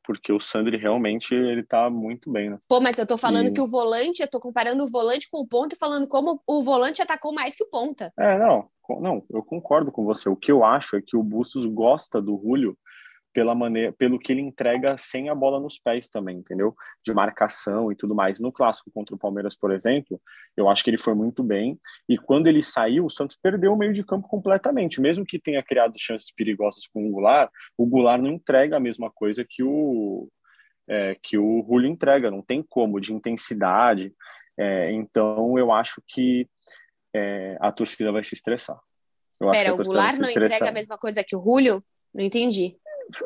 Porque 0.04 0.32
o 0.32 0.40
Sandri 0.40 0.76
realmente 0.76 1.34
ele 1.34 1.62
tá 1.62 1.88
muito 1.88 2.30
bem, 2.30 2.50
né? 2.50 2.58
Pô, 2.68 2.80
mas 2.80 2.98
eu 2.98 3.06
tô 3.06 3.16
falando 3.16 3.48
e... 3.48 3.52
que 3.52 3.60
o 3.60 3.68
volante, 3.68 4.20
eu 4.20 4.28
tô 4.28 4.40
comparando 4.40 4.84
o 4.84 4.90
volante 4.90 5.28
com 5.30 5.38
o 5.38 5.46
ponta 5.46 5.74
e 5.74 5.78
falando 5.78 6.08
como 6.08 6.40
o 6.46 6.62
volante 6.62 7.00
atacou 7.00 7.32
mais 7.32 7.54
que 7.54 7.62
o 7.62 7.68
ponta. 7.68 8.12
É, 8.18 8.38
não, 8.38 8.68
não, 9.00 9.24
eu 9.30 9.42
concordo 9.42 9.92
com 9.92 10.04
você. 10.04 10.28
O 10.28 10.36
que 10.36 10.50
eu 10.50 10.64
acho 10.64 10.96
é 10.96 11.02
que 11.02 11.16
o 11.16 11.22
Bustos 11.22 11.66
gosta 11.66 12.20
do 12.20 12.40
Julio 12.42 12.76
pela 13.32 13.54
maneira, 13.54 13.92
pelo 13.92 14.18
que 14.18 14.32
ele 14.32 14.40
entrega 14.40 14.96
sem 14.98 15.28
a 15.28 15.34
bola 15.34 15.58
nos 15.58 15.78
pés 15.78 16.08
também, 16.08 16.38
entendeu? 16.38 16.74
De 17.04 17.12
marcação 17.12 17.90
e 17.90 17.96
tudo 17.96 18.14
mais. 18.14 18.40
No 18.40 18.52
clássico 18.52 18.90
contra 18.92 19.14
o 19.14 19.18
Palmeiras, 19.18 19.56
por 19.56 19.72
exemplo, 19.72 20.20
eu 20.56 20.68
acho 20.68 20.84
que 20.84 20.90
ele 20.90 20.98
foi 20.98 21.14
muito 21.14 21.42
bem. 21.42 21.78
E 22.08 22.18
quando 22.18 22.46
ele 22.46 22.62
saiu, 22.62 23.06
o 23.06 23.10
Santos 23.10 23.36
perdeu 23.40 23.72
o 23.72 23.76
meio 23.76 23.92
de 23.92 24.04
campo 24.04 24.28
completamente. 24.28 25.00
Mesmo 25.00 25.24
que 25.24 25.38
tenha 25.38 25.62
criado 25.62 25.94
chances 25.98 26.30
perigosas 26.30 26.86
com 26.86 27.06
o 27.06 27.10
Goulart, 27.10 27.50
o 27.76 27.86
Goulart 27.86 28.20
não 28.20 28.30
entrega 28.30 28.76
a 28.76 28.80
mesma 28.80 29.10
coisa 29.10 29.44
que 29.48 29.62
o 29.62 30.28
é, 30.88 31.16
que 31.22 31.38
o 31.38 31.64
Julio 31.66 31.88
entrega. 31.88 32.30
Não 32.30 32.42
tem 32.42 32.62
como 32.62 33.00
de 33.00 33.12
intensidade. 33.12 34.12
É, 34.58 34.92
então, 34.92 35.58
eu 35.58 35.72
acho 35.72 36.02
que 36.06 36.48
é, 37.14 37.56
a 37.60 37.72
torcida 37.72 38.12
vai 38.12 38.22
se 38.22 38.34
estressar. 38.34 38.78
Eu 39.40 39.50
Pera, 39.50 39.74
o 39.74 39.76
Goulart 39.76 40.18
não 40.18 40.30
entrega 40.30 40.68
a 40.68 40.72
mesma 40.72 40.96
coisa 40.98 41.24
que 41.24 41.34
o 41.34 41.42
Julio? 41.42 41.82
Não 42.14 42.22
entendi. 42.22 42.76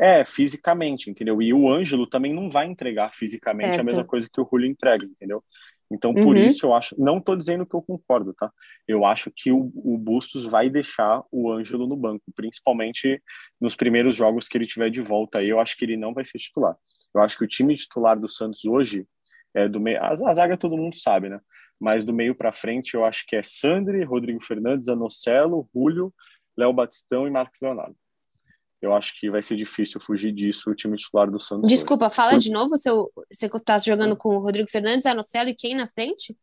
É, 0.00 0.24
fisicamente, 0.24 1.10
entendeu? 1.10 1.40
E 1.40 1.52
o 1.52 1.70
Ângelo 1.70 2.06
também 2.06 2.32
não 2.32 2.48
vai 2.48 2.66
entregar 2.66 3.14
fisicamente 3.14 3.74
certo. 3.74 3.80
a 3.80 3.84
mesma 3.84 4.04
coisa 4.04 4.28
que 4.32 4.40
o 4.40 4.48
Julio 4.50 4.68
entrega, 4.68 5.04
entendeu? 5.04 5.42
Então, 5.90 6.12
por 6.12 6.34
uhum. 6.34 6.42
isso 6.42 6.66
eu 6.66 6.74
acho. 6.74 6.94
Não 6.98 7.18
estou 7.18 7.36
dizendo 7.36 7.64
que 7.64 7.74
eu 7.74 7.82
concordo, 7.82 8.34
tá? 8.34 8.50
Eu 8.88 9.04
acho 9.04 9.30
que 9.34 9.52
o, 9.52 9.70
o 9.76 9.96
Bustos 9.96 10.44
vai 10.44 10.68
deixar 10.68 11.22
o 11.30 11.50
Ângelo 11.50 11.86
no 11.86 11.96
banco, 11.96 12.24
principalmente 12.34 13.22
nos 13.60 13.76
primeiros 13.76 14.16
jogos 14.16 14.48
que 14.48 14.58
ele 14.58 14.66
tiver 14.66 14.90
de 14.90 15.00
volta 15.00 15.38
aí. 15.38 15.48
Eu 15.48 15.60
acho 15.60 15.76
que 15.76 15.84
ele 15.84 15.96
não 15.96 16.12
vai 16.12 16.24
ser 16.24 16.38
titular. 16.38 16.76
Eu 17.14 17.22
acho 17.22 17.38
que 17.38 17.44
o 17.44 17.48
time 17.48 17.74
titular 17.76 18.18
do 18.18 18.28
Santos 18.28 18.64
hoje 18.64 19.06
é 19.54 19.68
do 19.68 19.78
meio. 19.78 20.02
A, 20.02 20.08
a 20.10 20.32
zaga 20.32 20.56
todo 20.56 20.76
mundo 20.76 20.96
sabe, 20.96 21.28
né? 21.28 21.40
Mas 21.78 22.04
do 22.04 22.12
meio 22.12 22.34
para 22.34 22.52
frente 22.52 22.94
eu 22.94 23.04
acho 23.04 23.24
que 23.26 23.36
é 23.36 23.42
Sandri, 23.42 24.02
Rodrigo 24.02 24.42
Fernandes, 24.44 24.88
Anocelo, 24.88 25.68
Julio, 25.72 26.12
Léo 26.56 26.72
Batistão 26.72 27.28
e 27.28 27.30
Marcos 27.30 27.60
Leonardo 27.60 27.96
eu 28.80 28.94
acho 28.94 29.18
que 29.18 29.30
vai 29.30 29.42
ser 29.42 29.56
difícil 29.56 30.00
fugir 30.00 30.32
disso 30.32 30.70
o 30.70 30.74
time 30.74 30.96
titular 30.96 31.30
do 31.30 31.40
Santos. 31.40 31.68
Desculpa, 31.68 32.10
fala 32.10 32.32
Por... 32.32 32.38
de 32.38 32.50
novo, 32.50 32.76
seu, 32.76 33.10
você 33.32 33.46
está 33.46 33.78
jogando 33.78 34.16
com 34.16 34.36
o 34.36 34.38
Rodrigo 34.38 34.70
Fernandes, 34.70 35.06
Anocelo 35.06 35.48
e 35.48 35.54
quem 35.54 35.74
na 35.74 35.88
frente? 35.88 36.36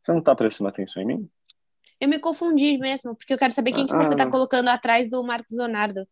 Você 0.00 0.12
não 0.12 0.20
está 0.20 0.34
prestando 0.34 0.68
atenção 0.68 1.02
em 1.02 1.06
mim? 1.06 1.30
Eu 2.00 2.08
me 2.08 2.18
confundi 2.18 2.78
mesmo, 2.78 3.14
porque 3.14 3.32
eu 3.32 3.38
quero 3.38 3.52
saber 3.52 3.72
quem 3.72 3.84
ah, 3.84 3.88
que 3.88 3.96
você 3.96 4.12
está 4.12 4.30
colocando 4.30 4.68
atrás 4.68 5.10
do 5.10 5.22
Marcos 5.22 5.56
Leonardo. 5.56 6.06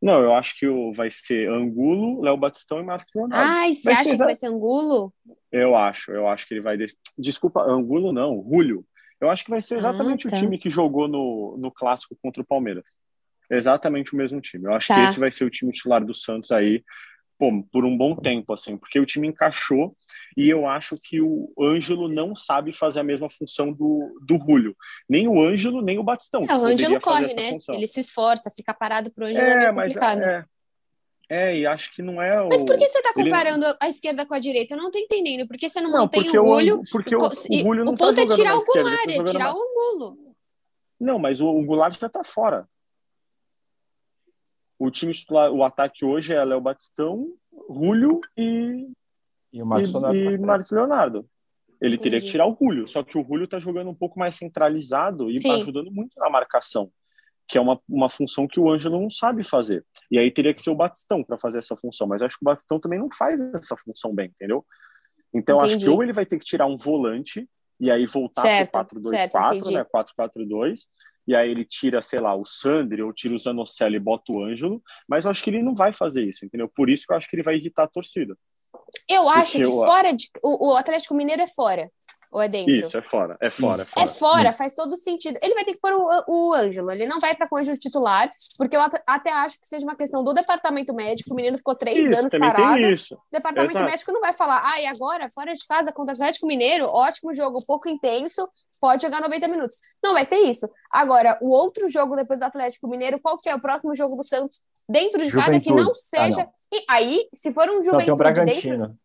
Não, 0.00 0.20
eu 0.20 0.34
acho 0.34 0.58
que 0.58 0.66
o, 0.66 0.92
vai 0.92 1.10
ser 1.10 1.48
Angulo, 1.48 2.22
Léo 2.22 2.36
Batistão 2.36 2.80
e 2.80 2.82
Marcos 2.82 3.12
Leonardo. 3.14 3.50
Ai, 3.50 3.74
você 3.74 3.90
acha 3.90 4.10
que 4.10 4.16
vai 4.16 4.34
ser 4.34 4.46
Angulo? 4.46 5.12
Eu 5.52 5.76
acho, 5.76 6.10
eu 6.10 6.26
acho 6.26 6.48
que 6.48 6.54
ele 6.54 6.60
vai... 6.60 6.76
Desculpa, 7.16 7.62
Angulo 7.62 8.12
não, 8.12 8.44
Julio. 8.50 8.84
Eu 9.20 9.30
acho 9.30 9.44
que 9.44 9.50
vai 9.50 9.62
ser 9.62 9.76
exatamente 9.76 10.26
ah, 10.26 10.30
tá. 10.30 10.36
o 10.36 10.40
time 10.40 10.58
que 10.58 10.68
jogou 10.68 11.06
no, 11.06 11.56
no 11.56 11.70
clássico 11.70 12.18
contra 12.20 12.42
o 12.42 12.46
Palmeiras 12.46 12.98
exatamente 13.56 14.14
o 14.14 14.16
mesmo 14.16 14.40
time. 14.40 14.66
Eu 14.66 14.74
acho 14.74 14.88
tá. 14.88 14.94
que 14.94 15.10
esse 15.10 15.20
vai 15.20 15.30
ser 15.30 15.44
o 15.44 15.50
time 15.50 15.72
titular 15.72 16.04
do 16.04 16.14
Santos 16.14 16.50
aí 16.52 16.82
pô, 17.42 17.50
por 17.72 17.84
um 17.84 17.96
bom 17.96 18.14
tempo, 18.14 18.52
assim, 18.52 18.76
porque 18.76 19.00
o 19.00 19.06
time 19.06 19.26
encaixou 19.26 19.96
e 20.36 20.48
eu 20.48 20.64
acho 20.66 20.96
que 21.02 21.20
o 21.20 21.52
Ângelo 21.58 22.08
não 22.08 22.36
sabe 22.36 22.72
fazer 22.72 23.00
a 23.00 23.04
mesma 23.04 23.28
função 23.28 23.72
do, 23.72 24.16
do 24.24 24.38
Julio. 24.38 24.76
Nem 25.08 25.26
o 25.26 25.40
Ângelo, 25.40 25.82
nem 25.82 25.98
o 25.98 26.04
Batistão. 26.04 26.46
É, 26.48 26.56
o 26.56 26.64
Ângelo 26.64 27.00
corre, 27.00 27.34
né? 27.34 27.50
Função. 27.50 27.74
Ele 27.74 27.86
se 27.88 27.98
esforça, 27.98 28.48
fica 28.54 28.72
parado 28.72 29.10
pro 29.10 29.26
Ângelo 29.26 29.44
é, 29.44 29.52
é 29.52 29.72
meio 29.72 29.74
complicado. 29.74 30.22
É, 30.22 30.44
é, 31.28 31.58
e 31.58 31.66
acho 31.66 31.92
que 31.92 32.00
não 32.00 32.22
é 32.22 32.40
o. 32.40 32.48
Mas 32.48 32.62
por 32.62 32.78
que 32.78 32.86
você 32.86 32.98
está 32.98 33.12
comparando 33.12 33.66
ele... 33.66 33.76
a 33.80 33.88
esquerda 33.88 34.24
com 34.24 34.34
a 34.34 34.38
direita? 34.38 34.74
Eu 34.74 34.78
não 34.78 34.90
tô 34.90 34.98
entendendo. 34.98 35.48
Por 35.48 35.56
que 35.56 35.68
você 35.68 35.80
não, 35.80 35.90
não 35.90 36.02
mantém 36.02 36.28
o 36.28 36.32
Julio? 36.32 36.82
Porque 36.92 37.16
o, 37.16 37.18
o, 37.18 37.22
o, 37.22 37.26
o 37.26 37.84
tá 37.84 37.96
ponto 37.96 38.14
tá 38.14 38.22
é 38.22 38.26
tirar 38.26 38.56
o 38.56 38.64
Goulart, 38.64 39.08
é 39.08 39.24
tirar 39.24 39.54
o 39.54 39.58
Angulo. 39.58 40.18
Não, 41.00 41.18
mas 41.18 41.40
o, 41.40 41.48
o 41.48 41.64
Goulart 41.64 41.98
já 41.98 42.08
tá 42.08 42.22
fora. 42.22 42.68
O 44.82 44.90
time 44.90 45.14
titular, 45.14 45.48
o 45.52 45.62
ataque 45.62 46.04
hoje 46.04 46.34
é 46.34 46.44
Léo 46.44 46.60
Batistão, 46.60 47.28
Julio 47.72 48.20
e, 48.36 48.90
e, 49.52 49.62
o 49.62 49.64
Marcos, 49.66 49.92
e, 50.12 50.16
e 50.16 50.38
Marcos 50.38 50.72
Leonardo. 50.72 51.24
Ele 51.80 51.94
Entendi. 51.94 52.02
teria 52.02 52.20
que 52.20 52.26
tirar 52.26 52.48
o 52.48 52.56
Julio, 52.60 52.88
só 52.88 53.00
que 53.04 53.16
o 53.16 53.22
Julio 53.22 53.44
está 53.44 53.60
jogando 53.60 53.90
um 53.90 53.94
pouco 53.94 54.18
mais 54.18 54.34
centralizado 54.34 55.30
e 55.30 55.34
está 55.34 55.54
ajudando 55.54 55.88
muito 55.92 56.18
na 56.18 56.28
marcação, 56.28 56.90
que 57.46 57.56
é 57.56 57.60
uma, 57.60 57.80
uma 57.88 58.10
função 58.10 58.48
que 58.48 58.58
o 58.58 58.68
Ângelo 58.68 59.00
não 59.00 59.08
sabe 59.08 59.44
fazer. 59.44 59.86
E 60.10 60.18
aí 60.18 60.32
teria 60.32 60.52
que 60.52 60.60
ser 60.60 60.70
o 60.70 60.74
Batistão 60.74 61.22
para 61.22 61.38
fazer 61.38 61.58
essa 61.58 61.76
função, 61.76 62.08
mas 62.08 62.20
acho 62.20 62.36
que 62.36 62.44
o 62.44 62.50
Batistão 62.50 62.80
também 62.80 62.98
não 62.98 63.08
faz 63.16 63.40
essa 63.54 63.76
função 63.76 64.12
bem, 64.12 64.30
entendeu? 64.30 64.66
Então 65.32 65.58
Entendi. 65.58 65.74
acho 65.74 65.84
que 65.84 65.88
ou 65.88 66.02
ele 66.02 66.12
vai 66.12 66.26
ter 66.26 66.40
que 66.40 66.44
tirar 66.44 66.66
um 66.66 66.76
volante 66.76 67.48
e 67.78 67.88
aí 67.88 68.04
voltar 68.06 68.42
para 68.68 68.80
o 68.80 69.00
4-2-4, 69.00 69.72
né? 69.72 69.86
4-4-2, 69.94 70.80
e 71.26 71.34
aí 71.34 71.50
ele 71.50 71.64
tira, 71.64 72.02
sei 72.02 72.20
lá, 72.20 72.34
o 72.34 72.44
Sandri 72.44 73.02
ou 73.02 73.12
tira 73.12 73.34
o 73.34 73.38
Zanocelli 73.38 73.96
e 73.96 74.00
bota 74.00 74.32
o 74.32 74.42
Ângelo, 74.42 74.82
mas 75.08 75.24
eu 75.24 75.30
acho 75.30 75.42
que 75.42 75.50
ele 75.50 75.62
não 75.62 75.74
vai 75.74 75.92
fazer 75.92 76.24
isso, 76.24 76.44
entendeu? 76.44 76.68
Por 76.68 76.90
isso 76.90 77.06
que 77.06 77.12
eu 77.12 77.16
acho 77.16 77.28
que 77.28 77.36
ele 77.36 77.42
vai 77.42 77.56
irritar 77.56 77.84
a 77.84 77.88
torcida. 77.88 78.36
Eu 79.08 79.28
acho 79.28 79.52
Porque 79.52 79.64
que 79.64 79.70
eu... 79.70 79.84
fora 79.84 80.12
de. 80.12 80.28
O, 80.42 80.70
o 80.70 80.76
Atlético 80.76 81.14
Mineiro 81.14 81.42
é 81.42 81.48
fora. 81.48 81.90
Ou 82.32 82.40
é 82.40 82.48
dentro? 82.48 82.72
Isso, 82.72 82.96
é 82.96 83.02
fora. 83.02 83.36
É 83.40 83.50
fora. 83.50 83.82
É 83.82 83.86
fora, 83.86 84.04
é 84.04 84.08
fora 84.08 84.52
faz 84.52 84.72
todo 84.72 84.96
sentido. 84.96 85.38
Ele 85.42 85.52
vai 85.52 85.64
ter 85.64 85.74
que 85.74 85.80
pôr 85.80 85.92
o, 85.92 86.24
o 86.26 86.54
Ângelo. 86.54 86.90
Ele 86.90 87.06
não 87.06 87.20
vai 87.20 87.36
para 87.36 87.46
com 87.46 87.56
o 87.56 87.58
Ângelo 87.58 87.76
titular, 87.76 88.32
porque 88.56 88.74
eu 88.74 88.80
até 89.06 89.30
acho 89.32 89.60
que 89.60 89.66
seja 89.66 89.84
uma 89.84 89.94
questão 89.94 90.24
do 90.24 90.32
departamento 90.32 90.94
médico. 90.94 91.32
O 91.32 91.36
menino 91.36 91.58
ficou 91.58 91.74
três 91.74 91.98
isso, 91.98 92.18
anos 92.18 92.32
parado. 92.38 92.80
Isso. 92.80 93.14
O 93.14 93.18
departamento 93.30 93.72
Exato. 93.72 93.90
médico 93.90 94.12
não 94.12 94.20
vai 94.20 94.32
falar, 94.32 94.62
ah, 94.64 94.80
e 94.80 94.86
agora, 94.86 95.28
fora 95.30 95.52
de 95.52 95.66
casa 95.66 95.92
contra 95.92 96.14
o 96.14 96.16
Atlético 96.16 96.46
Mineiro, 96.46 96.86
ótimo 96.86 97.34
jogo, 97.34 97.58
pouco 97.66 97.86
intenso, 97.86 98.48
pode 98.80 99.02
jogar 99.02 99.20
90 99.20 99.48
minutos. 99.48 99.76
Não 100.02 100.14
vai 100.14 100.24
ser 100.24 100.38
isso. 100.38 100.66
Agora, 100.90 101.38
o 101.42 101.50
outro 101.50 101.90
jogo 101.90 102.16
depois 102.16 102.38
do 102.38 102.44
Atlético 102.44 102.88
Mineiro, 102.88 103.20
qual 103.20 103.36
que 103.36 103.50
é 103.50 103.54
o 103.54 103.60
próximo 103.60 103.94
jogo 103.94 104.16
do 104.16 104.24
Santos 104.24 104.58
dentro 104.88 105.18
de 105.18 105.28
Juventude. 105.28 105.46
casa 105.46 105.60
que 105.60 105.72
não 105.72 105.94
seja. 105.94 106.42
Ah, 106.42 106.44
não. 106.44 106.78
E 106.78 106.84
aí, 106.88 107.28
se 107.34 107.52
for 107.52 107.68
um 107.68 107.84
Juventude 107.84 108.44
dentro. 108.44 108.96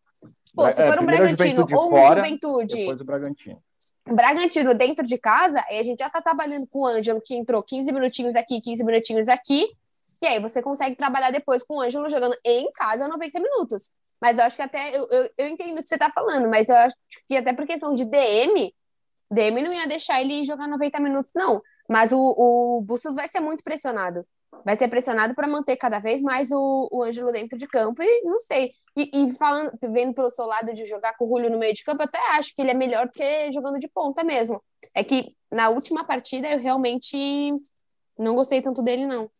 Pô, 0.54 0.70
se 0.72 0.82
é, 0.82 0.90
for 0.90 1.00
um 1.00 1.06
Bragantino 1.06 1.66
ou 1.72 1.86
um 1.86 1.90
fora, 1.90 2.24
Juventude. 2.24 2.74
Depois 2.74 3.00
o 3.00 3.04
Bragantino. 3.04 3.62
Bragantino 4.06 4.74
dentro 4.74 5.06
de 5.06 5.18
casa, 5.18 5.62
aí 5.68 5.78
a 5.78 5.82
gente 5.82 5.98
já 5.98 6.08
tá 6.08 6.20
trabalhando 6.20 6.66
com 6.68 6.80
o 6.80 6.86
Ângelo, 6.86 7.20
que 7.20 7.34
entrou 7.34 7.62
15 7.62 7.92
minutinhos 7.92 8.34
aqui, 8.34 8.60
15 8.60 8.84
minutinhos 8.84 9.28
aqui, 9.28 9.68
e 10.22 10.26
aí 10.26 10.40
você 10.40 10.62
consegue 10.62 10.96
trabalhar 10.96 11.30
depois 11.30 11.62
com 11.62 11.76
o 11.76 11.80
Ângelo 11.80 12.08
jogando 12.08 12.34
em 12.44 12.70
casa 12.72 13.06
90 13.06 13.38
minutos. 13.38 13.90
Mas 14.20 14.38
eu 14.38 14.44
acho 14.44 14.56
que 14.56 14.62
até, 14.62 14.96
eu, 14.96 15.06
eu, 15.10 15.30
eu 15.38 15.46
entendo 15.46 15.78
o 15.78 15.82
que 15.82 15.88
você 15.88 15.98
tá 15.98 16.10
falando, 16.10 16.48
mas 16.48 16.68
eu 16.68 16.76
acho 16.76 16.96
que 17.28 17.36
até 17.36 17.52
por 17.52 17.66
questão 17.66 17.94
de 17.94 18.04
DM, 18.04 18.74
DM 19.30 19.62
não 19.62 19.72
ia 19.72 19.86
deixar 19.86 20.20
ele 20.20 20.42
jogar 20.42 20.66
90 20.66 20.98
minutos, 21.00 21.32
não. 21.36 21.62
Mas 21.88 22.10
o, 22.10 22.18
o 22.18 22.80
Bustos 22.80 23.14
vai 23.14 23.28
ser 23.28 23.40
muito 23.40 23.62
pressionado 23.62 24.26
vai 24.64 24.76
ser 24.76 24.88
pressionado 24.88 25.34
para 25.34 25.48
manter 25.48 25.76
cada 25.76 25.98
vez 25.98 26.20
mais 26.20 26.50
o, 26.50 26.88
o 26.90 27.02
Ângelo 27.02 27.32
dentro 27.32 27.58
de 27.58 27.66
campo 27.66 28.02
e 28.02 28.22
não 28.22 28.40
sei. 28.40 28.72
E, 28.98 29.10
e, 29.14 29.32
falando, 29.34 29.70
vendo 29.80 30.12
pelo 30.12 30.28
seu 30.28 30.44
lado 30.44 30.72
de 30.72 30.84
jogar 30.84 31.16
com 31.16 31.24
o 31.24 31.28
Julio 31.28 31.50
no 31.50 31.58
meio 31.58 31.72
de 31.72 31.84
campo, 31.84 32.02
até 32.02 32.18
acho 32.32 32.52
que 32.52 32.60
ele 32.60 32.72
é 32.72 32.74
melhor 32.74 33.06
do 33.06 33.12
que 33.12 33.52
jogando 33.52 33.78
de 33.78 33.86
ponta 33.86 34.24
mesmo. 34.24 34.60
É 34.92 35.04
que 35.04 35.26
na 35.52 35.68
última 35.68 36.04
partida 36.04 36.48
eu 36.48 36.58
realmente 36.58 37.52
não 38.18 38.34
gostei 38.34 38.60
tanto 38.60 38.82
dele, 38.82 39.06
não. 39.06 39.30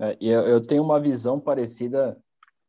É, 0.00 0.16
eu, 0.18 0.40
eu 0.40 0.66
tenho 0.66 0.82
uma 0.82 0.98
visão 0.98 1.38
parecida 1.38 2.18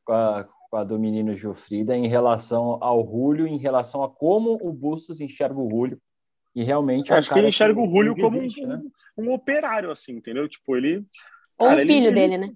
com 0.04 0.12
a, 0.12 0.44
com 0.70 0.76
a 0.76 0.84
do 0.84 1.00
menino 1.00 1.38
Gilfrida 1.38 1.96
em 1.96 2.10
relação 2.10 2.78
ao 2.84 3.06
Julio, 3.06 3.48
em 3.48 3.58
relação 3.58 4.04
a 4.04 4.10
como 4.10 4.60
o 4.62 4.74
Bustos 4.74 5.22
enxerga 5.22 5.58
o 5.58 5.70
Julio 5.70 6.02
e 6.54 6.64
realmente. 6.64 7.14
É 7.14 7.16
acho 7.16 7.32
que 7.32 7.40
ele 7.40 7.48
enxerga 7.48 7.80
o 7.80 7.88
Julio 7.88 8.14
como 8.16 8.40
um, 8.40 8.68
né? 8.68 8.82
um, 9.18 9.34
operário, 9.34 9.90
assim, 9.90 10.14
entendeu? 10.14 10.50
Tipo, 10.50 10.76
ele. 10.76 11.06
Ou 11.60 11.68
cara, 11.68 11.82
um 11.82 11.86
filho 11.86 12.08
ele... 12.08 12.16
dele, 12.16 12.38
né? 12.38 12.54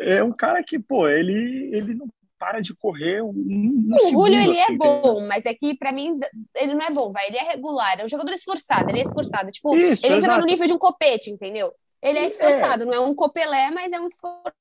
É 0.00 0.22
um 0.24 0.32
cara 0.32 0.62
que, 0.62 0.78
pô, 0.78 1.08
ele, 1.08 1.70
ele 1.72 1.94
não 1.94 2.08
para 2.40 2.60
de 2.60 2.74
correr 2.78 3.22
um, 3.22 3.28
um 3.28 3.90
O 3.92 4.10
Julio, 4.10 4.40
ele 4.40 4.56
é 4.56 4.62
assim, 4.62 4.72
é 4.72 4.76
bom, 4.76 5.26
mas 5.26 5.44
é 5.44 5.52
que 5.52 5.76
pra 5.76 5.92
mim 5.92 6.18
ele 6.56 6.74
não 6.74 6.86
é 6.86 6.90
bom, 6.90 7.12
vai. 7.12 7.28
Ele 7.28 7.36
é 7.36 7.42
regular, 7.42 8.00
é 8.00 8.04
um 8.04 8.08
jogador 8.08 8.32
esforçado, 8.32 8.88
ele 8.88 9.00
é 9.00 9.02
esforçado. 9.02 9.50
Tipo, 9.50 9.76
Isso, 9.76 10.06
ele 10.06 10.16
entra 10.16 10.38
no 10.38 10.46
nível 10.46 10.66
de 10.66 10.72
um 10.72 10.78
copete, 10.78 11.30
entendeu? 11.30 11.70
Ele 12.02 12.18
é 12.18 12.24
esforçado, 12.24 12.84
é. 12.84 12.86
não 12.86 12.94
é 12.94 13.00
um 13.00 13.14
copelé, 13.14 13.70
mas 13.70 13.92
é 13.92 14.00
um, 14.00 14.06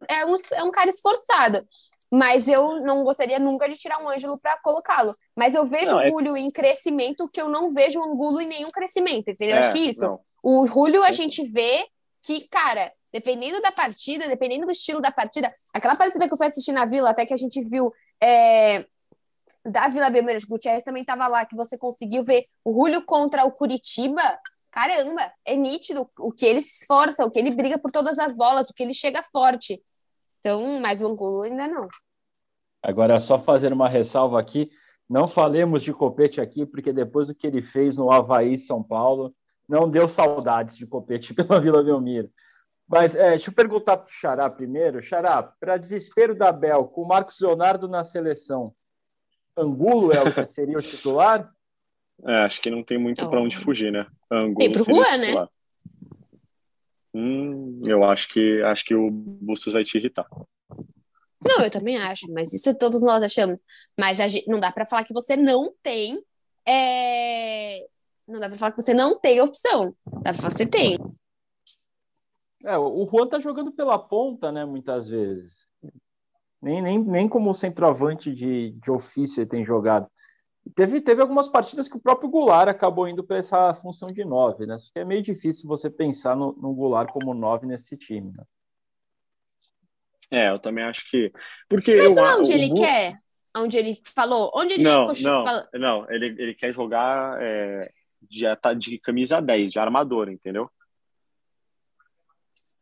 é 0.09 0.25
um, 0.25 0.35
é 0.55 0.63
um 0.63 0.71
cara 0.71 0.89
esforçado. 0.89 1.65
Mas 2.11 2.47
eu 2.49 2.81
não 2.81 3.03
gostaria 3.03 3.39
nunca 3.39 3.69
de 3.69 3.77
tirar 3.77 4.03
um 4.03 4.09
Ângelo 4.09 4.37
para 4.37 4.59
colocá-lo. 4.61 5.13
Mas 5.37 5.55
eu 5.55 5.65
vejo 5.65 5.91
não, 5.91 6.05
o 6.05 6.09
Julio 6.09 6.35
é... 6.35 6.39
em 6.39 6.49
crescimento 6.49 7.29
que 7.31 7.39
eu 7.39 7.47
não 7.47 7.71
vejo 7.71 7.99
o 7.99 8.03
Angulo 8.03 8.41
em 8.41 8.47
nenhum 8.47 8.71
crescimento, 8.71 9.29
entendeu? 9.29 9.55
É, 9.55 9.59
Acho 9.59 9.71
que 9.71 9.79
isso. 9.79 10.01
Não. 10.01 10.19
O 10.43 10.65
Julio 10.65 11.03
a 11.03 11.11
gente 11.11 11.47
vê 11.47 11.85
que, 12.23 12.47
cara, 12.47 12.91
dependendo 13.11 13.61
da 13.61 13.71
partida, 13.71 14.27
dependendo 14.27 14.65
do 14.65 14.71
estilo 14.71 15.01
da 15.01 15.11
partida, 15.11 15.51
aquela 15.73 15.95
partida 15.95 16.27
que 16.27 16.33
eu 16.33 16.37
fui 16.37 16.47
assistir 16.47 16.71
na 16.71 16.85
Vila, 16.85 17.09
até 17.09 17.25
que 17.25 17.33
a 17.33 17.37
gente 17.37 17.61
viu 17.69 17.91
é, 18.21 18.85
da 19.65 19.87
Vila 19.87 20.09
Belmiro 20.09 20.39
Gutierrez 20.47 20.83
também 20.83 21.01
estava 21.01 21.27
lá, 21.27 21.45
que 21.45 21.55
você 21.55 21.77
conseguiu 21.77 22.23
ver 22.23 22.45
o 22.63 22.73
Julio 22.73 23.03
contra 23.03 23.45
o 23.45 23.51
Curitiba. 23.51 24.21
Caramba, 24.71 25.31
é 25.45 25.55
nítido 25.55 26.09
o 26.19 26.31
que 26.31 26.45
ele 26.45 26.61
se 26.61 26.81
esforça, 26.81 27.25
o 27.25 27.31
que 27.31 27.39
ele 27.39 27.51
briga 27.51 27.77
por 27.79 27.91
todas 27.91 28.19
as 28.19 28.35
bolas, 28.35 28.69
o 28.69 28.73
que 28.73 28.83
ele 28.83 28.93
chega 28.93 29.23
forte. 29.23 29.81
Então, 30.39 30.79
mas 30.79 31.01
o 31.01 31.07
Angulo 31.07 31.41
ainda 31.41 31.67
não. 31.67 31.87
Agora, 32.81 33.19
só 33.19 33.41
fazer 33.41 33.73
uma 33.73 33.89
ressalva 33.89 34.39
aqui, 34.39 34.69
não 35.09 35.27
falemos 35.27 35.81
de 35.81 35.91
Copete 35.91 36.39
aqui, 36.39 36.65
porque 36.65 36.93
depois 36.93 37.27
do 37.27 37.35
que 37.35 37.45
ele 37.45 37.61
fez 37.61 37.97
no 37.97 38.11
Havaí 38.11 38.57
São 38.57 38.81
Paulo, 38.81 39.33
não 39.69 39.89
deu 39.89 40.09
saudades 40.09 40.75
de 40.75 40.87
competir 40.87 41.35
pela 41.37 41.61
Vila 41.61 41.83
Belmiro. 41.83 42.29
Mas 42.87 43.15
é, 43.15 43.29
deixa 43.29 43.51
eu 43.51 43.53
perguntar 43.53 43.97
para 43.97 44.07
o 44.07 44.11
Xará 44.11 44.49
primeiro. 44.49 45.01
Xará, 45.03 45.43
para 45.43 45.77
desespero 45.77 46.35
da 46.35 46.51
Bel, 46.51 46.85
com 46.85 47.03
o 47.03 47.07
Marcos 47.07 47.39
Leonardo 47.39 47.87
na 47.87 48.03
seleção, 48.03 48.73
Angulo 49.55 50.11
é 50.11 50.21
o 50.21 50.33
que 50.33 50.47
seria 50.51 50.77
o 50.77 50.81
titular? 50.81 51.53
É, 52.25 52.45
acho 52.45 52.61
que 52.61 52.71
não 52.71 52.83
tem 52.83 52.97
muito 52.97 53.29
para 53.29 53.39
onde 53.39 53.57
fugir, 53.57 53.91
né? 53.91 54.07
Angulo 54.29 54.57
tem 54.57 54.71
pro 54.71 54.83
Juan, 54.83 55.17
né? 55.17 55.47
Hum, 57.13 57.79
eu 57.85 58.03
acho 58.03 58.27
que 58.29 58.61
acho 58.63 58.83
que 58.83 58.95
o 58.95 59.09
Bustos 59.09 59.73
vai 59.73 59.83
te 59.83 59.97
irritar. 59.97 60.27
Não, 61.41 61.63
eu 61.63 61.71
também 61.71 61.97
acho, 61.97 62.31
mas 62.31 62.53
isso 62.53 62.75
todos 62.75 63.01
nós 63.01 63.23
achamos. 63.23 63.61
Mas 63.97 64.17
gente, 64.17 64.47
não 64.49 64.59
dá 64.59 64.71
para 64.71 64.85
falar 64.85 65.05
que 65.05 65.13
você 65.13 65.37
não 65.37 65.73
tem. 65.81 66.21
É... 66.67 67.87
Não 68.29 68.39
dá 68.39 68.47
para 68.47 68.59
falar 68.59 68.71
que 68.71 68.81
você 68.81 68.93
não 68.93 69.19
tem 69.19 69.41
opção. 69.41 69.95
Dá 70.05 70.31
pra 70.31 70.33
falar 70.35 70.51
que 70.51 70.57
você 70.57 70.67
tem. 70.67 70.97
É, 72.63 72.77
o 72.77 73.07
Juan 73.09 73.27
tá 73.27 73.39
jogando 73.39 73.71
pela 73.71 73.97
ponta, 73.97 74.51
né, 74.51 74.65
muitas 74.65 75.09
vezes. 75.09 75.67
Nem, 76.61 76.81
nem, 76.81 76.99
nem 76.99 77.27
como 77.27 77.53
centroavante 77.53 78.33
de, 78.35 78.71
de 78.71 78.91
ofício 78.91 79.41
ele 79.41 79.49
tem 79.49 79.65
jogado. 79.65 80.07
Teve, 80.75 81.01
teve 81.01 81.21
algumas 81.21 81.47
partidas 81.47 81.87
que 81.87 81.97
o 81.97 82.01
próprio 82.01 82.29
Goulart 82.29 82.69
acabou 82.69 83.07
indo 83.07 83.23
para 83.23 83.37
essa 83.37 83.73
função 83.75 84.11
de 84.11 84.23
nove, 84.23 84.67
né? 84.67 84.77
Que 84.93 84.99
é 84.99 85.05
meio 85.05 85.23
difícil 85.23 85.67
você 85.67 85.89
pensar 85.89 86.35
no, 86.35 86.51
no 86.53 86.73
Goulart 86.73 87.11
como 87.11 87.33
nove 87.33 87.65
nesse 87.65 87.97
time, 87.97 88.31
né? 88.31 88.43
É, 90.29 90.51
eu 90.51 90.59
também 90.59 90.83
acho 90.83 91.09
que. 91.09 91.31
Porque 91.67 91.95
Mas 91.95 92.05
eu, 92.05 92.15
não 92.15 92.25
é 92.25 92.35
onde 92.35 92.51
ele 92.51 92.73
quer? 92.75 93.19
Onde 93.57 93.77
ele 93.77 93.99
falou? 94.13 94.51
Onde 94.53 94.73
ele 94.73 94.83
não, 94.83 95.15
ficou 95.15 95.31
não, 95.31 95.67
não, 95.73 96.11
ele, 96.11 96.27
ele 96.39 96.53
quer 96.53 96.71
jogar 96.71 97.41
é, 97.41 97.91
de, 98.21 98.45
de 98.77 98.99
camisa 98.99 99.41
10, 99.41 99.71
de 99.71 99.79
armador, 99.79 100.29
entendeu? 100.29 100.69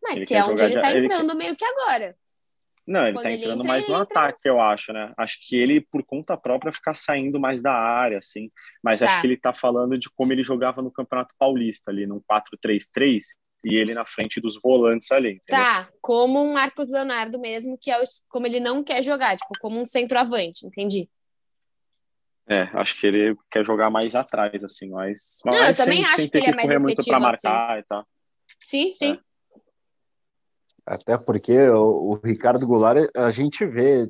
Mas 0.02 0.18
ele 0.18 0.26
que 0.26 0.34
é 0.34 0.44
onde 0.44 0.64
ele 0.64 0.80
tá 0.80 0.96
entrando 0.98 1.32
ele... 1.32 1.38
meio 1.38 1.56
que 1.56 1.66
agora. 1.66 2.16
Não, 2.88 3.06
ele 3.06 3.14
Quando 3.14 3.24
tá 3.24 3.32
entrando 3.32 3.60
entra, 3.60 3.68
mais 3.68 3.88
no 3.88 3.96
entra... 3.96 4.04
ataque, 4.04 4.40
eu 4.46 4.62
acho, 4.62 4.94
né? 4.94 5.14
Acho 5.18 5.38
que 5.42 5.58
ele, 5.58 5.82
por 5.82 6.04
conta 6.04 6.38
própria, 6.38 6.72
ficar 6.72 6.94
saindo 6.94 7.38
mais 7.38 7.62
da 7.62 7.74
área, 7.74 8.18
assim. 8.18 8.50
Mas 8.82 9.02
tá. 9.02 9.08
acho 9.08 9.22
que 9.22 9.28
ele 9.28 9.38
tá 9.38 9.52
falando 9.52 9.98
de 9.98 10.10
como 10.10 10.32
ele 10.32 10.42
jogava 10.42 10.82
no 10.82 10.90
Campeonato 10.90 11.36
Paulista, 11.38 11.92
ali, 11.92 12.08
num 12.08 12.22
4-3-3, 12.22 13.24
e 13.66 13.76
ele 13.76 13.94
na 13.94 14.06
frente 14.06 14.40
dos 14.40 14.58
volantes 14.62 15.12
ali. 15.12 15.32
Entendeu? 15.32 15.62
Tá, 15.62 15.90
como 16.00 16.42
um 16.42 16.54
Marcos 16.54 16.90
Leonardo 16.90 17.38
mesmo, 17.38 17.78
que 17.78 17.92
é 17.92 18.02
o, 18.02 18.04
como 18.30 18.48
ele 18.48 18.62
não 18.62 18.82
quer 18.82 19.04
jogar, 19.04 19.36
tipo, 19.36 19.54
como 19.60 19.78
um 19.82 19.86
centroavante, 19.86 20.66
entendi. 20.66 21.10
É, 22.50 22.62
acho 22.80 23.00
que 23.00 23.06
ele 23.06 23.38
quer 23.52 23.66
jogar 23.66 23.90
mais 23.90 24.16
atrás, 24.16 24.64
assim, 24.64 24.90
mas. 24.90 25.40
Não, 25.46 25.66
eu 25.66 25.76
também 25.76 26.04
acho 26.06 26.30
que, 26.30 26.30
que 26.30 26.38
ele 26.38 26.48
é 26.48 26.56
mais 26.56 26.70
efetivo. 26.70 26.82
muito 26.82 27.06
pra 27.06 27.20
marcar 27.20 27.72
assim. 27.72 27.80
e 27.80 27.84
tal. 27.84 28.08
Sim, 28.60 28.94
sim. 28.96 29.14
É. 29.14 29.28
Até 30.86 31.18
porque 31.18 31.60
o, 31.70 32.12
o, 32.12 32.20
Ricardo 32.24 32.66
Goulart, 32.66 33.10
a 33.14 33.30
gente 33.30 33.66
vê 33.66 34.10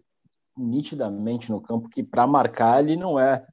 nitidamente 0.56 1.50
no 1.50 1.60
campo 1.60 1.89
que 1.89 2.04
para 2.04 2.28
marcar 2.28 2.84
ele 2.84 2.95
não 2.95 3.19
é. 3.19 3.43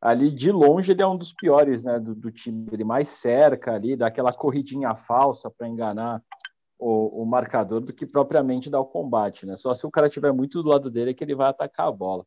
Ali 0.00 0.34
de 0.34 0.50
longe 0.50 0.90
ele 0.90 1.02
é 1.02 1.06
um 1.06 1.16
dos 1.16 1.32
piores 1.32 1.84
né, 1.84 2.00
do, 2.00 2.14
do 2.14 2.32
time. 2.32 2.66
Ele 2.72 2.82
mais 2.82 3.08
cerca 3.08 3.74
ali, 3.74 3.94
dá 3.94 4.06
aquela 4.06 4.32
corridinha 4.32 4.96
falsa 4.96 5.50
para 5.50 5.68
enganar 5.68 6.20
o, 6.78 7.22
o, 7.22 7.26
marcador 7.26 7.80
do 7.80 7.92
que 7.92 8.04
propriamente 8.04 8.70
dar 8.70 8.80
o 8.80 8.86
combate. 8.86 9.46
Né? 9.46 9.56
Só 9.56 9.74
se 9.74 9.86
o 9.86 9.90
cara 9.90 10.10
tiver 10.10 10.32
muito 10.32 10.62
do 10.62 10.68
lado 10.68 10.90
dele 10.90 11.12
é 11.12 11.14
que 11.14 11.22
ele 11.22 11.34
vai 11.34 11.48
atacar 11.50 11.86
a 11.86 11.92
bola. 11.92 12.26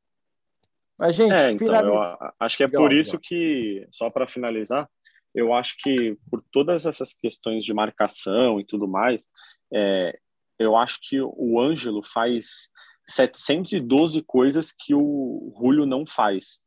Mas, 0.97 1.15
gente, 1.15 1.33
é, 1.33 1.51
então, 1.51 1.75
eu 1.75 2.17
acho 2.39 2.57
que 2.57 2.63
é 2.63 2.67
por 2.67 2.93
isso 2.93 3.19
que, 3.19 3.85
só 3.91 4.09
para 4.09 4.27
finalizar, 4.27 4.89
eu 5.33 5.53
acho 5.53 5.75
que 5.79 6.17
por 6.29 6.41
todas 6.51 6.85
essas 6.85 7.13
questões 7.13 7.65
de 7.65 7.73
marcação 7.73 8.59
e 8.59 8.65
tudo 8.65 8.87
mais, 8.87 9.27
é, 9.73 10.17
eu 10.57 10.77
acho 10.77 10.99
que 11.01 11.19
o 11.21 11.59
Ângelo 11.59 12.01
faz 12.03 12.69
712 13.07 14.21
coisas 14.23 14.71
que 14.71 14.95
o 14.95 15.53
Julio 15.59 15.85
não 15.85 16.05
faz. 16.05 16.61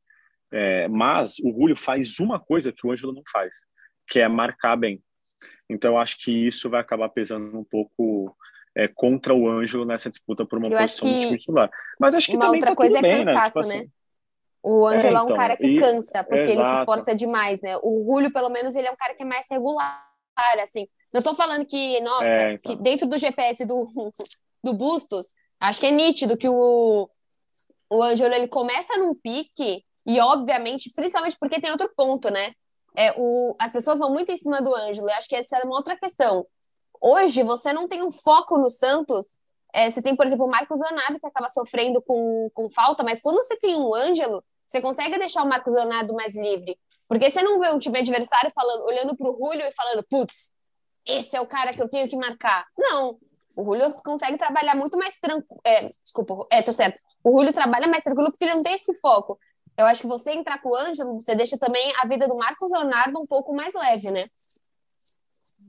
É, 0.52 0.88
mas 0.88 1.38
o 1.38 1.50
Julio 1.50 1.76
faz 1.76 2.18
uma 2.20 2.38
coisa 2.38 2.72
que 2.72 2.86
o 2.86 2.92
Ângelo 2.92 3.12
não 3.12 3.22
faz, 3.30 3.56
que 4.06 4.20
é 4.20 4.28
marcar 4.28 4.76
bem. 4.76 5.02
Então, 5.68 5.92
eu 5.92 5.98
acho 5.98 6.18
que 6.18 6.30
isso 6.30 6.68
vai 6.68 6.80
acabar 6.80 7.08
pesando 7.08 7.58
um 7.58 7.64
pouco 7.64 8.36
é, 8.76 8.88
contra 8.88 9.34
o 9.34 9.48
Ângelo 9.48 9.84
nessa 9.84 10.10
disputa 10.10 10.46
por 10.46 10.58
uma 10.58 10.68
eu 10.68 10.78
posição 10.78 11.08
de 11.08 11.36
titular. 11.36 11.70
Mas 11.98 12.14
acho 12.14 12.26
que 12.26 12.36
uma 12.36 12.46
também 12.46 12.60
outra 12.60 12.70
tá 12.70 12.76
coisa 12.76 12.98
é 12.98 13.02
bem, 13.02 13.24
né? 13.24 13.34
cansaço, 13.34 13.68
né? 13.68 13.80
Tipo 13.80 13.84
né? 13.84 13.97
O 14.62 14.86
Ângelo 14.86 15.06
é, 15.06 15.08
então, 15.08 15.20
é, 15.20 15.22
um 15.22 15.26
então, 15.26 15.36
cara 15.36 15.56
que 15.56 15.66
e... 15.66 15.78
cansa, 15.78 16.24
porque 16.24 16.52
Exato. 16.52 16.60
ele 16.60 16.64
se 16.64 16.78
esforça 16.80 17.14
demais, 17.14 17.60
né? 17.60 17.76
O 17.82 18.04
Julio, 18.04 18.32
pelo 18.32 18.48
menos, 18.48 18.74
ele 18.74 18.88
é 18.88 18.90
um 18.90 18.96
cara 18.96 19.14
que 19.14 19.22
é 19.22 19.26
mais 19.26 19.46
regular, 19.50 20.04
assim. 20.62 20.86
Não 21.12 21.20
estou 21.20 21.34
falando 21.34 21.64
que, 21.64 22.00
nossa, 22.00 22.24
é, 22.24 22.52
então. 22.54 22.76
que 22.76 22.82
dentro 22.82 23.08
do 23.08 23.16
GPS 23.16 23.64
do, 23.64 23.88
do 24.62 24.74
Bustos, 24.74 25.34
acho 25.60 25.80
que 25.80 25.86
é 25.86 25.90
nítido 25.90 26.36
que 26.36 26.48
o, 26.48 27.08
o 27.90 28.02
Ângelo 28.02 28.34
ele 28.34 28.48
começa 28.48 28.98
num 28.98 29.14
pique 29.14 29.84
e, 30.06 30.20
obviamente, 30.20 30.90
principalmente 30.94 31.36
porque 31.38 31.60
tem 31.60 31.70
outro 31.70 31.90
ponto, 31.96 32.30
né? 32.30 32.52
É, 32.96 33.14
o, 33.16 33.54
as 33.60 33.70
pessoas 33.70 33.98
vão 33.98 34.10
muito 34.12 34.32
em 34.32 34.36
cima 34.36 34.60
do 34.60 34.74
Ângelo. 34.74 35.08
Eu 35.08 35.14
acho 35.14 35.28
que 35.28 35.36
essa 35.36 35.58
é 35.58 35.64
uma 35.64 35.76
outra 35.76 35.96
questão. 35.96 36.46
Hoje, 37.00 37.42
você 37.42 37.72
não 37.72 37.86
tem 37.86 38.02
um 38.02 38.10
foco 38.10 38.58
no 38.58 38.68
Santos. 38.68 39.38
É, 39.78 39.88
você 39.88 40.02
tem, 40.02 40.16
por 40.16 40.26
exemplo, 40.26 40.44
o 40.44 40.50
Marcos 40.50 40.76
Leonardo, 40.76 41.20
que 41.20 41.26
acaba 41.26 41.48
sofrendo 41.48 42.02
com, 42.02 42.50
com 42.52 42.68
falta, 42.68 43.04
mas 43.04 43.20
quando 43.20 43.36
você 43.36 43.56
tem 43.56 43.76
um 43.76 43.94
Ângelo, 43.94 44.42
você 44.66 44.80
consegue 44.80 45.16
deixar 45.16 45.44
o 45.44 45.48
Marcos 45.48 45.72
Leonardo 45.72 46.14
mais 46.14 46.34
livre. 46.34 46.76
Porque 47.06 47.30
você 47.30 47.40
não 47.44 47.60
vê 47.60 47.70
um 47.70 47.78
time 47.78 47.96
adversário 47.96 48.50
falando, 48.52 48.82
olhando 48.86 49.16
para 49.16 49.30
o 49.30 49.36
Julio 49.38 49.64
e 49.64 49.70
falando, 49.70 50.04
putz, 50.10 50.50
esse 51.06 51.36
é 51.36 51.40
o 51.40 51.46
cara 51.46 51.72
que 51.72 51.80
eu 51.80 51.88
tenho 51.88 52.08
que 52.08 52.16
marcar. 52.16 52.66
Não. 52.76 53.20
O 53.54 53.62
Julio 53.62 53.92
consegue 54.04 54.36
trabalhar 54.36 54.74
muito 54.74 54.98
mais 54.98 55.14
tranquilo. 55.20 55.60
É, 55.64 55.86
desculpa, 55.86 56.44
é, 56.50 56.60
tô 56.60 56.72
certo. 56.72 57.00
O 57.22 57.30
Julio 57.30 57.52
trabalha 57.52 57.86
mais 57.86 58.02
tranquilo 58.02 58.32
porque 58.32 58.46
ele 58.46 58.54
não 58.54 58.64
tem 58.64 58.74
esse 58.74 58.92
foco. 58.98 59.38
Eu 59.76 59.86
acho 59.86 60.00
que 60.00 60.08
você 60.08 60.32
entrar 60.32 60.60
com 60.60 60.70
o 60.70 60.76
Ângelo, 60.76 61.20
você 61.20 61.36
deixa 61.36 61.56
também 61.56 61.92
a 62.02 62.06
vida 62.08 62.26
do 62.26 62.36
Marcos 62.36 62.68
Leonardo 62.72 63.16
um 63.16 63.26
pouco 63.26 63.54
mais 63.54 63.72
leve, 63.74 64.10
né? 64.10 64.26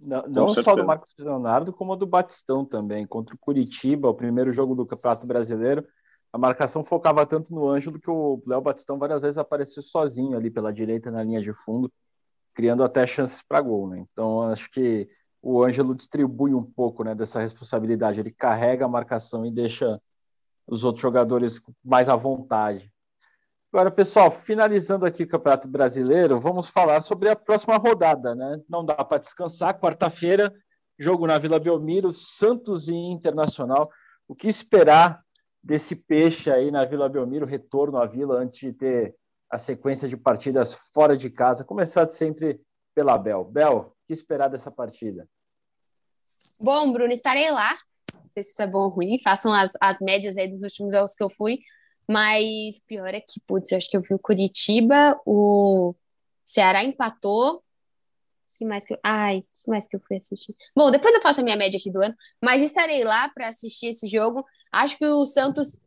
Não, 0.01 0.23
não 0.27 0.49
só 0.49 0.75
do 0.75 0.85
Marcos 0.85 1.13
Leonardo, 1.17 1.73
como 1.73 1.95
do 1.95 2.07
Batistão 2.07 2.63
também. 2.63 3.05
Contra 3.05 3.35
o 3.35 3.37
Curitiba, 3.37 4.09
o 4.09 4.13
primeiro 4.13 4.53
jogo 4.53 4.75
do 4.75 4.85
Campeonato 4.85 5.27
Brasileiro, 5.27 5.85
a 6.31 6.37
marcação 6.37 6.83
focava 6.83 7.25
tanto 7.25 7.53
no 7.53 7.67
Ângelo 7.67 7.99
que 7.99 8.09
o 8.09 8.41
Léo 8.47 8.61
Batistão 8.61 8.97
várias 8.97 9.21
vezes 9.21 9.37
apareceu 9.37 9.81
sozinho 9.81 10.37
ali 10.37 10.49
pela 10.49 10.71
direita 10.71 11.09
na 11.11 11.23
linha 11.23 11.41
de 11.41 11.53
fundo, 11.53 11.91
criando 12.53 12.83
até 12.83 13.05
chances 13.07 13.41
para 13.41 13.61
gol, 13.61 13.89
né? 13.89 14.05
Então 14.11 14.43
acho 14.43 14.69
que 14.71 15.09
o 15.41 15.63
Ângelo 15.63 15.95
distribui 15.95 16.53
um 16.53 16.63
pouco 16.63 17.03
né, 17.03 17.15
dessa 17.15 17.39
responsabilidade. 17.39 18.19
Ele 18.19 18.31
carrega 18.31 18.85
a 18.85 18.89
marcação 18.89 19.45
e 19.45 19.51
deixa 19.51 19.99
os 20.67 20.83
outros 20.83 21.01
jogadores 21.01 21.59
mais 21.83 22.07
à 22.07 22.15
vontade. 22.15 22.91
Agora, 23.71 23.91
pessoal, 23.91 24.31
finalizando 24.31 25.05
aqui 25.05 25.23
o 25.23 25.27
Campeonato 25.27 25.67
Brasileiro, 25.67 26.39
vamos 26.39 26.69
falar 26.69 27.01
sobre 27.01 27.29
a 27.29 27.35
próxima 27.35 27.77
rodada, 27.77 28.33
né? 28.33 28.59
Não 28.67 28.83
dá 28.83 28.95
para 28.95 29.19
descansar. 29.19 29.79
Quarta-feira, 29.79 30.51
jogo 30.97 31.27
na 31.27 31.37
Vila 31.37 31.59
Belmiro, 31.59 32.11
Santos 32.11 32.87
e 32.87 32.95
Internacional. 32.95 33.91
O 34.27 34.33
que 34.33 34.47
esperar 34.47 35.23
desse 35.63 35.95
peixe 35.95 36.49
aí 36.49 36.71
na 36.71 36.83
Vila 36.83 37.07
Belmiro, 37.07 37.45
retorno 37.45 37.97
à 37.97 38.07
Vila 38.07 38.39
antes 38.39 38.59
de 38.59 38.73
ter 38.73 39.15
a 39.51 39.59
sequência 39.59 40.09
de 40.09 40.17
partidas 40.17 40.73
fora 40.91 41.15
de 41.15 41.29
casa, 41.29 41.63
começado 41.63 42.11
sempre 42.13 42.59
pela 42.95 43.19
Bel. 43.19 43.43
Bel, 43.45 43.95
que 44.07 44.13
esperar 44.13 44.47
dessa 44.47 44.71
partida? 44.71 45.27
Bom, 46.59 46.91
Bruno, 46.91 47.13
estarei 47.13 47.51
lá. 47.51 47.77
Não 48.15 48.29
sei 48.33 48.41
se 48.41 48.51
isso 48.51 48.61
é 48.63 48.67
bom 48.67 48.85
ou 48.85 48.89
ruim. 48.89 49.21
Façam 49.23 49.53
as, 49.53 49.73
as 49.79 49.99
médias 50.01 50.37
aí 50.37 50.47
dos 50.47 50.63
últimos 50.63 50.91
jogos 50.91 51.13
que 51.13 51.23
eu 51.23 51.29
fui. 51.29 51.59
Mas 52.09 52.79
pior 52.87 53.13
é 53.13 53.21
que, 53.21 53.39
putz, 53.41 53.71
eu 53.71 53.77
acho 53.77 53.87
que 53.87 53.95
eu 53.95 54.01
vi 54.01 54.15
o 54.15 54.19
Curitiba, 54.19 55.15
o 55.27 55.93
Ceará 56.43 56.83
empatou. 56.83 57.63
Que 58.57 58.65
mais 58.65 58.83
que 58.83 58.93
eu... 58.93 58.99
Ai, 59.03 59.43
que 59.53 59.69
mais 59.69 59.87
que 59.87 59.95
eu 59.95 59.99
fui 59.99 60.17
assistir? 60.17 60.55
Bom, 60.75 60.89
depois 60.89 61.13
eu 61.13 61.21
faço 61.21 61.41
a 61.41 61.43
minha 61.43 61.55
média 61.55 61.77
aqui 61.77 61.91
do 61.91 62.01
ano, 62.01 62.15
mas 62.43 62.63
estarei 62.63 63.03
lá 63.03 63.29
para 63.29 63.49
assistir 63.49 63.87
esse 63.89 64.07
jogo. 64.07 64.43
Acho 64.71 64.97
que 64.97 65.05
o 65.05 65.23
Santos. 65.23 65.79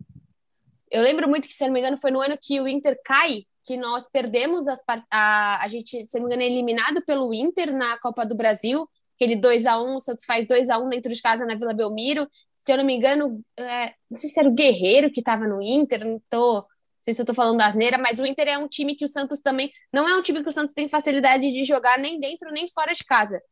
Eu 0.92 1.02
lembro 1.02 1.28
muito 1.28 1.48
que, 1.48 1.54
se 1.54 1.66
não 1.66 1.72
me 1.72 1.80
engano, 1.80 1.98
foi 1.98 2.12
no 2.12 2.20
ano 2.20 2.38
que 2.40 2.60
o 2.60 2.68
Inter 2.68 2.96
cai 3.04 3.44
que 3.64 3.76
nós 3.76 4.08
perdemos 4.08 4.68
as, 4.68 4.80
a, 5.10 5.64
a 5.64 5.68
gente, 5.68 6.06
se 6.06 6.18
não 6.18 6.28
me 6.28 6.34
engano, 6.34 6.42
é 6.42 6.52
eliminado 6.52 7.02
pelo 7.04 7.34
Inter 7.34 7.72
na 7.74 7.98
Copa 7.98 8.24
do 8.24 8.36
Brasil, 8.36 8.88
aquele 9.16 9.36
2 9.36 9.66
a 9.66 9.80
1 9.80 9.96
o 9.96 10.00
Santos 10.00 10.24
faz 10.24 10.46
2 10.46 10.70
a 10.70 10.78
1 10.78 10.88
dentro 10.88 11.12
de 11.12 11.20
casa 11.20 11.44
na 11.44 11.54
Vila 11.54 11.74
Belmiro. 11.74 12.28
Se 12.64 12.72
eu 12.72 12.76
não 12.76 12.84
me 12.84 12.94
engano, 12.94 13.42
é, 13.56 13.94
não 14.10 14.16
sei 14.16 14.28
se 14.28 14.38
era 14.38 14.48
o 14.48 14.54
Guerreiro 14.54 15.10
que 15.10 15.20
estava 15.20 15.46
no 15.46 15.60
Inter, 15.60 16.04
não 16.06 16.22
tô, 16.30 16.54
não 16.54 16.66
sei 17.02 17.14
se 17.14 17.20
eu 17.20 17.26
tô 17.26 17.34
falando 17.34 17.60
asneira, 17.60 17.98
mas 17.98 18.20
o 18.20 18.26
Inter 18.26 18.48
é 18.48 18.58
um 18.58 18.68
time 18.68 18.94
que 18.94 19.04
o 19.04 19.08
Santos 19.08 19.40
também 19.40 19.72
não 19.92 20.08
é 20.08 20.16
um 20.16 20.22
time 20.22 20.42
que 20.42 20.48
o 20.48 20.52
Santos 20.52 20.72
tem 20.72 20.88
facilidade 20.88 21.50
de 21.50 21.64
jogar 21.64 21.98
nem 21.98 22.20
dentro 22.20 22.50
nem 22.52 22.68
fora 22.68 22.92
de 22.92 23.04
casa. 23.04 23.42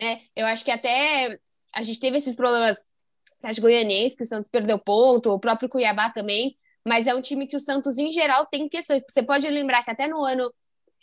É, 0.00 0.20
eu 0.34 0.46
acho 0.46 0.64
que 0.64 0.70
até 0.70 1.38
a 1.74 1.82
gente 1.82 2.00
teve 2.00 2.18
esses 2.18 2.34
problemas 2.34 2.76
das 3.40 3.58
Goianense, 3.58 4.16
que 4.16 4.22
o 4.22 4.26
Santos 4.26 4.50
perdeu 4.50 4.78
ponto, 4.78 5.30
o 5.32 5.38
próprio 5.38 5.68
Cuiabá 5.68 6.08
também, 6.10 6.56
mas 6.84 7.06
é 7.06 7.14
um 7.14 7.20
time 7.20 7.46
que 7.46 7.56
o 7.56 7.60
Santos, 7.60 7.98
em 7.98 8.10
geral, 8.12 8.46
tem 8.46 8.68
questões. 8.68 9.02
Você 9.08 9.22
pode 9.22 9.48
lembrar 9.48 9.84
que 9.84 9.90
até 9.90 10.08
no 10.08 10.24
ano 10.24 10.52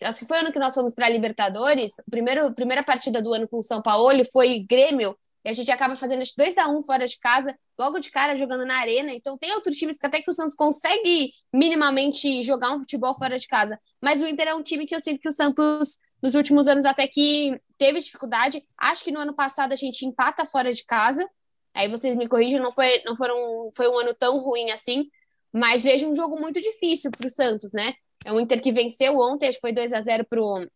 acho 0.04 0.20
que 0.20 0.26
foi 0.26 0.38
o 0.38 0.40
ano 0.42 0.52
que 0.52 0.60
nós 0.60 0.74
fomos 0.74 0.94
para 0.96 1.06
a 1.06 1.10
Libertadores, 1.10 1.92
primeiro 2.10 2.52
primeira 2.54 2.84
partida 2.84 3.22
do 3.22 3.34
ano 3.34 3.48
com 3.48 3.60
o 3.60 3.64
São 3.64 3.82
Paulo 3.82 4.24
foi 4.32 4.66
Grêmio, 4.68 5.16
e 5.44 5.50
a 5.50 5.54
gente 5.54 5.72
acaba 5.72 5.96
fazendo 5.96 6.24
2 6.38 6.58
a 6.58 6.70
1 6.70 6.78
um 6.78 6.82
fora 6.82 7.08
de 7.08 7.18
casa, 7.20 7.58
logo 7.78 8.00
de 8.00 8.12
cara 8.12 8.36
jogando 8.36 8.66
na 8.66 8.78
arena. 8.78 9.12
Então 9.12 9.38
tem 9.38 9.54
outros 9.54 9.76
times 9.76 9.98
que 9.98 10.06
até 10.06 10.22
que 10.22 10.30
o 10.30 10.34
Santos 10.34 10.56
consegue 10.56 11.34
minimamente 11.52 12.44
jogar 12.44 12.76
um 12.76 12.80
futebol 12.80 13.16
fora 13.16 13.40
de 13.40 13.48
casa. 13.48 13.80
Mas 14.02 14.22
o 14.22 14.28
Inter 14.28 14.50
é 14.50 14.56
um 14.56 14.62
time 14.62 14.86
que 14.86 14.96
eu 14.96 15.00
sinto 15.00 15.20
que 15.20 15.28
o 15.28 15.32
Santos, 15.32 15.98
nos 16.22 16.36
últimos 16.36 16.68
anos, 16.68 16.86
até 16.86 17.08
que 17.08 17.60
teve 17.78 18.00
dificuldade. 18.00 18.64
Acho 18.78 19.04
que 19.04 19.12
no 19.12 19.20
ano 19.20 19.34
passado 19.34 19.74
a 19.74 19.76
gente 19.76 20.06
empata 20.06 20.46
fora 20.46 20.72
de 20.72 20.86
casa. 20.86 21.28
Aí 21.74 21.88
vocês 21.88 22.16
me 22.16 22.28
corrigem, 22.28 22.60
não 22.60 22.72
foi, 22.72 23.02
não 23.04 23.16
foram, 23.16 23.70
foi 23.76 23.88
um 23.88 23.98
ano 23.98 24.14
tão 24.14 24.38
ruim 24.38 24.70
assim. 24.70 25.10
Mas 25.52 25.84
vejo 25.84 26.08
um 26.08 26.14
jogo 26.14 26.40
muito 26.40 26.62
difícil 26.62 27.10
para 27.10 27.28
o 27.28 27.30
Santos, 27.32 27.74
né? 27.74 27.96
É 28.26 28.32
um 28.32 28.40
Inter 28.40 28.62
que 28.62 28.72
venceu 28.72 29.18
ontem, 29.18 29.52
foi 29.54 29.74
2 29.74 29.92
a 29.94 30.02
0 30.02 30.24
pro, 30.26 30.68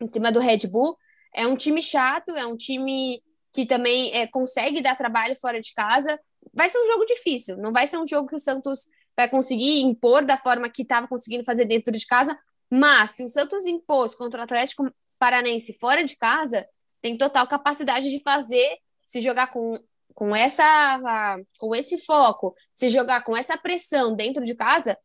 em 0.00 0.06
cima 0.06 0.30
do 0.30 0.38
Red 0.38 0.68
Bull. 0.70 0.96
É 1.34 1.46
um 1.46 1.56
time 1.56 1.82
chato, 1.82 2.30
é 2.36 2.46
um 2.46 2.56
time 2.56 3.22
que 3.56 3.64
também 3.64 4.14
é, 4.14 4.26
consegue 4.26 4.82
dar 4.82 4.94
trabalho 4.94 5.34
fora 5.40 5.58
de 5.58 5.72
casa. 5.72 6.20
Vai 6.52 6.68
ser 6.68 6.78
um 6.78 6.86
jogo 6.86 7.06
difícil, 7.06 7.56
não 7.56 7.72
vai 7.72 7.86
ser 7.86 7.96
um 7.96 8.06
jogo 8.06 8.28
que 8.28 8.36
o 8.36 8.38
Santos 8.38 8.80
vai 9.16 9.30
conseguir 9.30 9.80
impor 9.80 10.26
da 10.26 10.36
forma 10.36 10.68
que 10.68 10.82
estava 10.82 11.08
conseguindo 11.08 11.42
fazer 11.42 11.64
dentro 11.64 11.90
de 11.90 12.06
casa, 12.06 12.38
mas 12.70 13.12
se 13.12 13.24
o 13.24 13.30
Santos 13.30 13.64
impôs 13.64 14.14
contra 14.14 14.40
o 14.40 14.44
Atlético 14.44 14.94
Paranense 15.18 15.72
fora 15.72 16.04
de 16.04 16.18
casa, 16.18 16.68
tem 17.00 17.16
total 17.16 17.46
capacidade 17.46 18.10
de 18.10 18.22
fazer, 18.22 18.76
se 19.06 19.22
jogar 19.22 19.46
com, 19.46 19.78
com, 20.12 20.36
essa, 20.36 21.40
com 21.58 21.74
esse 21.74 21.96
foco, 21.96 22.54
se 22.74 22.90
jogar 22.90 23.24
com 23.24 23.34
essa 23.34 23.56
pressão 23.56 24.14
dentro 24.14 24.44
de 24.44 24.54
casa, 24.54 24.98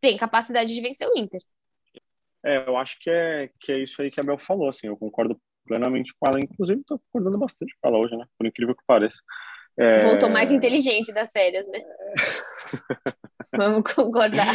tem 0.00 0.16
capacidade 0.16 0.74
de 0.74 0.80
vencer 0.80 1.06
o 1.06 1.18
Inter. 1.18 1.42
É, 2.42 2.66
eu 2.66 2.78
acho 2.78 2.98
que 2.98 3.10
é, 3.10 3.50
que 3.60 3.72
é 3.72 3.78
isso 3.78 4.00
aí 4.00 4.10
que 4.10 4.18
a 4.18 4.22
Bel 4.22 4.38
falou, 4.38 4.70
assim, 4.70 4.86
eu 4.86 4.96
concordo 4.96 5.38
plenamente 5.70 6.12
com 6.18 6.28
ela. 6.28 6.40
Inclusive, 6.40 6.80
estou 6.80 6.98
concordando 6.98 7.38
bastante 7.38 7.76
com 7.80 7.88
ela 7.88 7.98
hoje, 7.98 8.16
né? 8.16 8.26
Por 8.36 8.44
incrível 8.44 8.74
que 8.74 8.82
pareça. 8.84 9.22
É... 9.78 10.00
Voltou 10.00 10.28
mais 10.28 10.50
inteligente 10.50 11.12
das 11.12 11.30
férias, 11.30 11.66
né? 11.68 11.80
Vamos 13.56 13.94
concordar. 13.94 14.48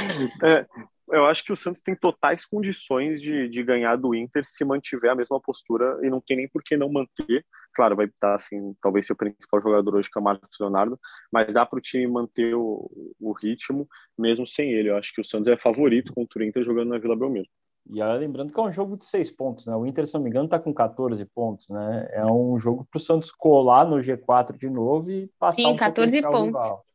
É, 0.44 0.66
eu 1.10 1.26
acho 1.26 1.44
que 1.46 1.54
o 1.54 1.56
Santos 1.56 1.82
tem 1.82 1.96
totais 1.96 2.46
condições 2.46 3.22
de, 3.22 3.48
de 3.48 3.64
ganhar 3.64 3.96
do 3.96 4.14
Inter 4.14 4.44
se 4.44 4.66
mantiver 4.66 5.12
a 5.12 5.16
mesma 5.16 5.40
postura 5.40 5.98
e 6.04 6.10
não 6.10 6.20
tem 6.20 6.36
nem 6.36 6.50
por 6.50 6.62
que 6.62 6.76
não 6.76 6.92
manter. 6.92 7.46
Claro, 7.74 7.96
vai 7.96 8.08
estar 8.08 8.36
assim, 8.36 8.76
talvez 8.82 9.06
ser 9.06 9.14
o 9.14 9.18
principal 9.18 9.62
jogador 9.62 9.96
hoje 9.96 10.10
que 10.12 10.18
é 10.18 10.22
o 10.22 10.24
Marcos 10.24 10.58
Leonardo, 10.60 11.00
mas 11.32 11.54
dá 11.54 11.66
para 11.66 11.78
o 11.78 11.82
time 11.82 12.08
manter 12.08 12.56
o, 12.56 12.90
o 13.20 13.32
ritmo 13.32 13.88
mesmo 14.18 14.46
sem 14.46 14.74
ele. 14.74 14.90
Eu 14.90 14.98
acho 14.98 15.14
que 15.14 15.22
o 15.22 15.26
Santos 15.26 15.48
é 15.48 15.56
favorito 15.56 16.14
contra 16.14 16.42
o 16.42 16.44
Inter 16.44 16.64
jogando 16.64 16.90
na 16.90 16.98
Vila 16.98 17.16
Belmiro. 17.16 17.48
E 17.88 18.04
lembrando 18.04 18.52
que 18.52 18.60
é 18.60 18.64
um 18.64 18.74
jogo 18.74 18.98
de 18.98 19.06
seis 19.06 19.30
pontos, 19.30 19.66
né? 19.66 19.76
O 19.76 19.86
Inter, 19.86 20.08
se 20.08 20.14
não 20.16 20.22
me 20.22 20.30
engano, 20.30 20.46
está 20.46 20.58
com 20.58 20.74
14 20.74 21.24
pontos, 21.26 21.70
né? 21.70 22.10
É 22.12 22.26
um 22.26 22.60
jogo 22.60 22.88
para 22.90 22.98
o 22.98 23.02
Santos 23.02 23.30
colar 23.32 23.86
no 23.86 23.98
G4 23.98 24.58
de 24.58 24.70
novo 24.70 25.12
e 25.12 25.28
passar 25.40 25.58
Sim, 25.58 25.68
um 25.68 25.76
14 25.76 26.22
pontos. 26.24 26.64
Rival. 26.64 26.86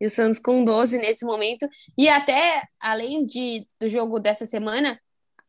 E 0.00 0.06
o 0.06 0.10
Santos 0.10 0.40
com 0.40 0.64
12 0.64 0.98
nesse 0.98 1.24
momento. 1.24 1.68
E 1.96 2.08
até, 2.08 2.64
além 2.80 3.24
de, 3.24 3.68
do 3.80 3.88
jogo 3.88 4.18
dessa 4.18 4.44
semana, 4.44 4.98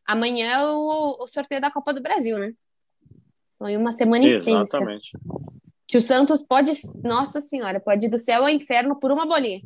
amanhã 0.06 0.46
é 0.46 0.68
o, 0.68 1.16
o 1.24 1.26
sorteio 1.26 1.60
da 1.60 1.72
Copa 1.72 1.92
do 1.92 2.00
Brasil, 2.00 2.38
né? 2.38 2.52
Foi 3.58 3.76
uma 3.76 3.92
semana 3.92 4.24
intensa. 4.24 4.76
Exatamente. 4.76 5.18
Que 5.88 5.96
o 5.96 6.00
Santos 6.00 6.42
pode, 6.42 6.70
nossa 7.02 7.40
senhora, 7.40 7.80
pode 7.80 8.06
ir 8.06 8.10
do 8.10 8.18
céu 8.18 8.42
ao 8.42 8.48
inferno 8.48 8.94
por 8.96 9.10
uma 9.10 9.26
bolinha. 9.26 9.60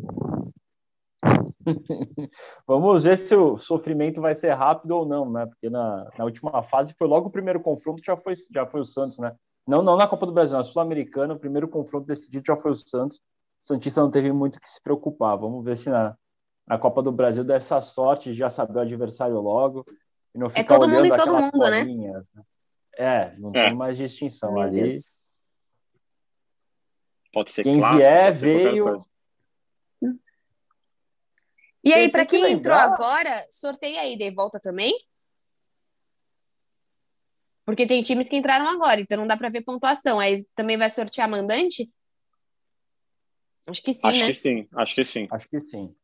Vamos 2.67 3.05
ver 3.05 3.19
se 3.19 3.35
o 3.35 3.57
sofrimento 3.57 4.21
vai 4.21 4.35
ser 4.35 4.53
rápido 4.53 4.93
ou 4.93 5.07
não, 5.07 5.31
né? 5.31 5.47
Porque 5.47 5.69
na, 5.69 6.09
na 6.17 6.25
última 6.25 6.63
fase 6.65 6.95
foi 6.99 7.07
logo 7.07 7.29
o 7.29 7.33
primeiro 7.33 7.61
confronto, 7.61 8.03
já 8.05 8.17
foi, 8.17 8.35
já 8.53 8.67
foi 8.67 8.81
o 8.81 8.87
Santos, 8.87 9.19
né? 9.19 9.35
Não, 9.67 9.83
não 9.83 9.97
na 9.97 10.07
Copa 10.07 10.25
do 10.25 10.33
Brasil, 10.33 10.57
na 10.57 10.63
Sul-Americana, 10.63 11.35
o 11.35 11.39
primeiro 11.39 11.69
confronto 11.69 12.07
decidido 12.07 12.45
já 12.47 12.57
foi 12.57 12.71
o 12.71 12.77
Santos. 12.77 13.19
O 13.63 13.67
Santista 13.67 14.01
não 14.01 14.11
teve 14.11 14.33
muito 14.33 14.61
que 14.61 14.69
se 14.69 14.83
preocupar. 14.83 15.37
Vamos 15.37 15.65
ver 15.65 15.77
se 15.77 15.91
na, 15.91 16.17
na 16.67 16.79
Copa 16.79 17.03
do 17.03 17.13
Brasil 17.13 17.45
dá 17.45 17.57
essa 17.57 17.81
sorte 17.81 18.33
de 18.33 18.39
já 18.39 18.49
saber 18.49 18.79
o 18.79 18.83
adversário 18.83 19.39
logo. 19.41 19.85
E 20.35 20.39
não 20.39 20.47
é 20.47 20.65
todo 20.65 20.89
mundo 20.89 21.07
e 21.07 21.17
todo 21.17 21.37
mundo, 21.37 21.71
né? 21.71 21.85
né? 21.85 22.23
É, 22.97 23.37
não 23.39 23.51
é. 23.55 23.67
tem 23.67 23.77
mais 23.77 23.97
distinção 23.97 24.53
Meu 24.53 24.63
ali. 24.63 24.83
Deus. 24.83 25.13
Pode 27.33 27.51
ser 27.51 27.63
Quem 27.63 27.79
clássico, 27.79 28.03
vier, 28.03 28.37
veio. 28.37 28.97
E 31.89 31.95
aí, 31.95 32.11
para 32.11 32.27
quem 32.27 32.53
entrou 32.53 32.77
agora, 32.77 33.47
sorteia 33.51 34.03
aí, 34.03 34.15
de 34.19 34.31
volta 34.31 34.61
também? 34.61 34.93
Porque 37.65 37.87
tem 37.87 38.03
times 38.03 38.29
que 38.29 38.37
entraram 38.37 38.69
agora, 38.69 39.01
então 39.01 39.17
não 39.17 39.27
dá 39.27 39.39
para 39.39 39.49
ver 39.49 39.63
pontuação. 39.63 40.21
Aí 40.21 40.45
também 40.55 40.77
vai 40.77 40.91
sortear 40.91 41.29
mandante? 41.29 41.91
Acho 43.67 43.83
que 43.83 43.95
sim, 43.95 44.07
Acho 44.07 44.21
né? 44.21 44.27
que 44.27 44.35
sim, 44.35 44.69
acho 44.75 44.95
que 44.95 45.05
sim. 45.05 45.29
Acho 45.31 45.49
que 45.49 45.61
sim. 45.61 45.95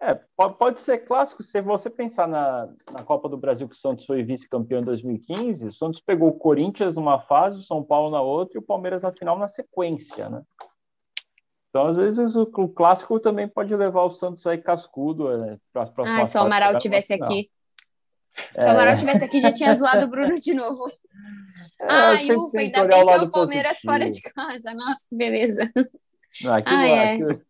É, 0.00 0.14
pode, 0.36 0.56
pode 0.56 0.80
ser 0.82 0.98
clássico. 0.98 1.42
Se 1.42 1.60
você 1.60 1.90
pensar 1.90 2.28
na, 2.28 2.72
na 2.92 3.02
Copa 3.02 3.28
do 3.28 3.36
Brasil, 3.36 3.68
que 3.68 3.74
o 3.74 3.78
Santos 3.78 4.06
foi 4.06 4.22
vice-campeão 4.22 4.82
em 4.82 4.84
2015, 4.84 5.66
o 5.66 5.74
Santos 5.74 6.00
pegou 6.00 6.28
o 6.28 6.38
Corinthians 6.38 6.94
numa 6.94 7.20
fase, 7.22 7.58
o 7.58 7.62
São 7.62 7.82
Paulo 7.82 8.10
na 8.10 8.22
outra 8.22 8.56
e 8.56 8.60
o 8.60 8.66
Palmeiras 8.66 9.02
na 9.02 9.10
final 9.10 9.36
na 9.36 9.48
sequência, 9.48 10.30
né? 10.30 10.42
Então, 11.70 11.86
às 11.86 11.96
vezes, 11.96 12.34
o, 12.34 12.42
o, 12.42 12.68
clássico 12.68 13.20
também 13.20 13.48
pode 13.48 13.74
levar 13.74 14.02
o 14.02 14.10
Santos 14.10 14.44
aí 14.44 14.58
cascudo 14.58 15.30
é, 15.30 15.56
para 15.72 15.82
as 15.82 15.88
próximas 15.88 16.22
Ah, 16.22 16.26
se 16.26 16.36
o 16.36 16.40
Amaral 16.40 16.76
tivesse 16.78 17.14
aqui. 17.14 17.48
É... 18.56 18.62
Se 18.62 18.66
o 18.66 18.70
Amaral 18.70 18.96
tivesse 18.96 19.24
aqui, 19.24 19.40
já 19.40 19.52
tinha 19.52 19.72
zoado 19.72 20.06
o 20.06 20.10
Bruno 20.10 20.34
de 20.34 20.52
novo. 20.52 20.84
É, 21.82 21.86
Ai, 21.88 22.32
ufa, 22.32 22.58
ainda 22.58 22.84
bem 22.86 23.06
que 23.06 23.10
é 23.10 23.16
o 23.22 23.30
Palmeiras 23.30 23.80
positivo. 23.80 23.92
fora 23.92 24.10
de 24.10 24.20
casa. 24.20 24.74
Nossa, 24.74 25.06
que 25.08 25.16
beleza. 25.16 25.72
Não, 26.44 26.54
aquilo, 26.54 26.76
ah, 26.76 26.86
é. 26.86 27.14
aquilo, 27.14 27.42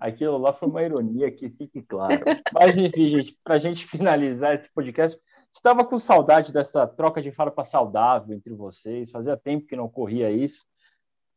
aquilo, 0.00 0.38
lá 0.38 0.52
foi 0.52 0.68
uma 0.68 0.82
ironia, 0.82 1.30
que 1.30 1.48
fique 1.50 1.82
claro. 1.82 2.20
Mas, 2.52 2.76
enfim, 2.76 3.04
gente, 3.04 3.38
para 3.44 3.54
a 3.54 3.58
gente 3.58 3.86
finalizar 3.86 4.56
esse 4.56 4.68
podcast, 4.74 5.16
estava 5.54 5.84
com 5.84 6.00
saudade 6.00 6.52
dessa 6.52 6.84
troca 6.84 7.22
de 7.22 7.30
farpa 7.30 7.62
saudável 7.62 8.34
entre 8.36 8.52
vocês. 8.54 9.08
Fazia 9.12 9.36
tempo 9.36 9.68
que 9.68 9.76
não 9.76 9.84
ocorria 9.84 10.32
isso. 10.32 10.66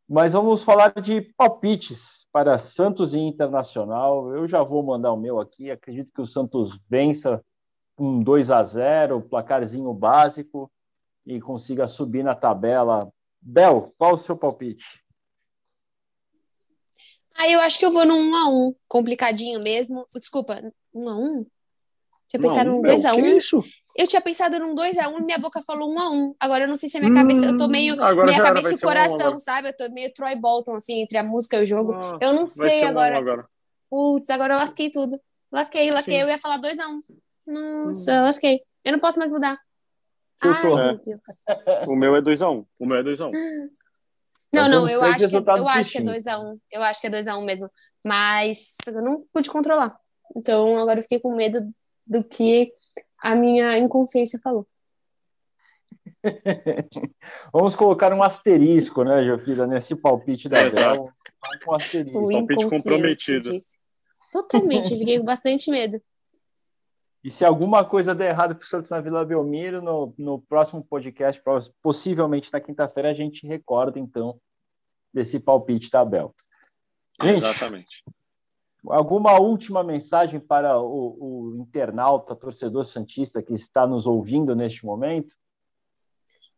Mas 0.10 0.34
vamos 0.34 0.64
falar 0.64 0.92
de 1.00 1.22
palpites 1.38 2.26
para 2.32 2.58
Santos 2.58 3.14
e 3.14 3.20
Internacional. 3.20 4.36
Eu 4.36 4.48
já 4.48 4.64
vou 4.64 4.82
mandar 4.82 5.14
o 5.14 5.18
meu 5.18 5.40
aqui. 5.40 5.70
Acredito 5.70 6.12
que 6.12 6.20
o 6.20 6.26
Santos 6.26 6.80
vença 6.90 7.46
um 7.96 8.24
2 8.24 8.50
a 8.50 8.64
0, 8.64 9.22
placarzinho 9.22 9.94
básico 9.94 10.72
e 11.28 11.40
consiga 11.40 11.88
subir 11.88 12.24
na 12.24 12.34
tabela. 12.34 13.14
Bel, 13.40 13.94
qual 14.00 14.16
o 14.16 14.18
seu 14.18 14.36
palpite? 14.36 14.84
Ah, 17.36 17.48
eu 17.48 17.60
acho 17.60 17.78
que 17.78 17.86
eu 17.86 17.94
vou 17.94 18.04
no 18.04 18.16
1 18.16 18.36
a 18.36 18.50
1, 18.50 18.76
complicadinho 18.88 19.60
mesmo. 19.60 20.06
Desculpa, 20.16 20.60
1 20.92 21.08
a 21.08 21.16
1? 21.16 21.46
Tinha 22.30 22.42
pensado 22.42 22.72
num 22.72 22.82
2x1. 22.82 23.14
Um. 23.14 23.38
Isso? 23.38 23.64
Eu 23.96 24.08
tinha 24.08 24.22
pensado 24.22 24.60
num 24.60 24.76
2x1 24.76 25.14
um, 25.14 25.20
e 25.20 25.24
minha 25.24 25.38
boca 25.38 25.62
falou 25.62 25.90
1x1. 25.90 26.12
Um, 26.12 26.24
um 26.24 26.36
Agora 26.40 26.64
eu 26.64 26.68
não 26.68 26.76
sei 26.76 26.90
se 26.90 26.98
a 26.98 27.00
minha 27.00 27.12
hum, 27.12 27.16
cabeça. 27.16 27.46
Eu 27.46 27.58
tô 27.58 27.68
meio. 27.68 27.96
Minha 27.96 28.42
cabeça 28.42 28.72
e 28.72 28.76
o 28.76 28.80
coração, 28.80 29.36
um 29.36 29.40
sabe? 29.40 29.70
Eu 29.70 29.76
tô 29.76 29.90
meio 29.92 30.14
Troy 30.14 30.36
Bolton, 30.36 30.76
assim, 30.76 31.02
entre 31.02 31.18
a 31.18 31.24
música 31.24 31.58
e 31.58 31.64
o 31.64 31.66
jogo. 31.66 31.92
Nossa, 31.92 32.24
eu 32.24 32.34
não 32.34 32.46
sei 32.46 32.84
agora. 32.84 33.18
agora. 33.18 33.46
Putz, 33.90 34.30
agora 34.30 34.54
eu 34.54 34.60
lasquei 34.60 34.92
tudo. 34.92 35.20
Lasquei, 35.52 35.90
lasquei. 35.92 36.16
Sim. 36.16 36.22
Eu 36.22 36.30
ia 36.30 36.38
falar 36.38 36.60
2x1. 36.60 37.02
Nossa, 37.48 38.12
hum. 38.14 38.24
lasquei. 38.24 38.62
Eu 38.86 38.92
não 38.94 39.00
posso 39.00 39.18
mais 39.18 39.32
mudar. 39.32 39.58
Eu 40.44 40.52
Ai, 40.52 40.64
meu 40.64 40.98
Deus. 40.98 41.22
O 41.88 41.96
meu 41.96 42.16
é 42.16 42.22
2x1. 42.22 42.66
O 42.78 42.86
meu 42.86 42.98
é 42.98 43.04
2x1. 43.04 43.32
Não, 44.52 44.68
não, 44.68 44.90
eu 44.90 45.04
acho, 45.04 45.30
que, 45.30 45.36
eu 45.36 45.68
acho 45.68 45.92
que 45.92 46.00
é 46.00 46.02
2x1. 46.02 46.60
Eu 46.72 46.82
acho 46.82 47.00
que 47.00 47.06
é 47.06 47.10
2x1 47.12 47.46
mesmo. 47.46 47.70
Mas 48.04 48.78
eu 48.88 49.00
não 49.04 49.18
pude 49.32 49.48
controlar. 49.48 49.96
Então 50.36 50.76
agora 50.80 50.98
eu 50.98 51.04
fiquei 51.04 51.20
com 51.20 51.36
medo 51.36 51.72
do 52.08 52.24
que 52.24 52.74
a 53.22 53.36
minha 53.36 53.78
inconsciência 53.78 54.40
falou. 54.42 54.68
Vamos 57.54 57.76
colocar 57.76 58.14
um 58.14 58.24
asterisco, 58.24 59.04
né, 59.04 59.24
Jofida, 59.24 59.66
nesse 59.68 59.96
palpite 59.96 60.50
da 60.50 60.70
Bel. 60.70 61.04
Um 61.68 61.76
asterisco. 61.76 62.20
O 62.20 62.30
palpite 62.30 62.70
comprometido. 62.70 63.50
Totalmente, 64.32 64.98
fiquei 64.98 65.20
com 65.20 65.26
bastante 65.26 65.70
medo. 65.70 66.02
E 67.22 67.30
se 67.30 67.44
alguma 67.44 67.84
coisa 67.84 68.16
der 68.16 68.30
errado 68.30 68.56
para 68.56 68.64
o 68.64 68.68
Santos 68.68 68.90
na 68.90 69.02
Vila 69.02 69.26
Belmiro, 69.26 69.82
no, 69.82 70.14
no 70.18 70.42
próximo 70.42 70.82
podcast, 70.82 71.42
possivelmente 71.82 72.50
na 72.52 72.62
quinta-feira, 72.62 73.10
a 73.10 73.14
gente 73.14 73.46
recorda, 73.46 74.00
então, 74.00 74.40
desse 75.14 75.38
palpite 75.38 75.90
da 75.90 76.06
Bel. 76.06 76.34
Gente, 77.22 77.40
Exatamente. 77.40 78.04
Alguma 78.88 79.40
última 79.40 79.84
mensagem 79.84 80.40
para 80.40 80.80
o, 80.80 81.18
o 81.20 81.56
internauta, 81.62 82.36
torcedor 82.36 82.86
santista 82.86 83.42
que 83.42 83.54
está 83.54 83.86
nos 83.86 84.06
ouvindo 84.06 84.56
neste 84.56 84.86
momento? 84.86 85.36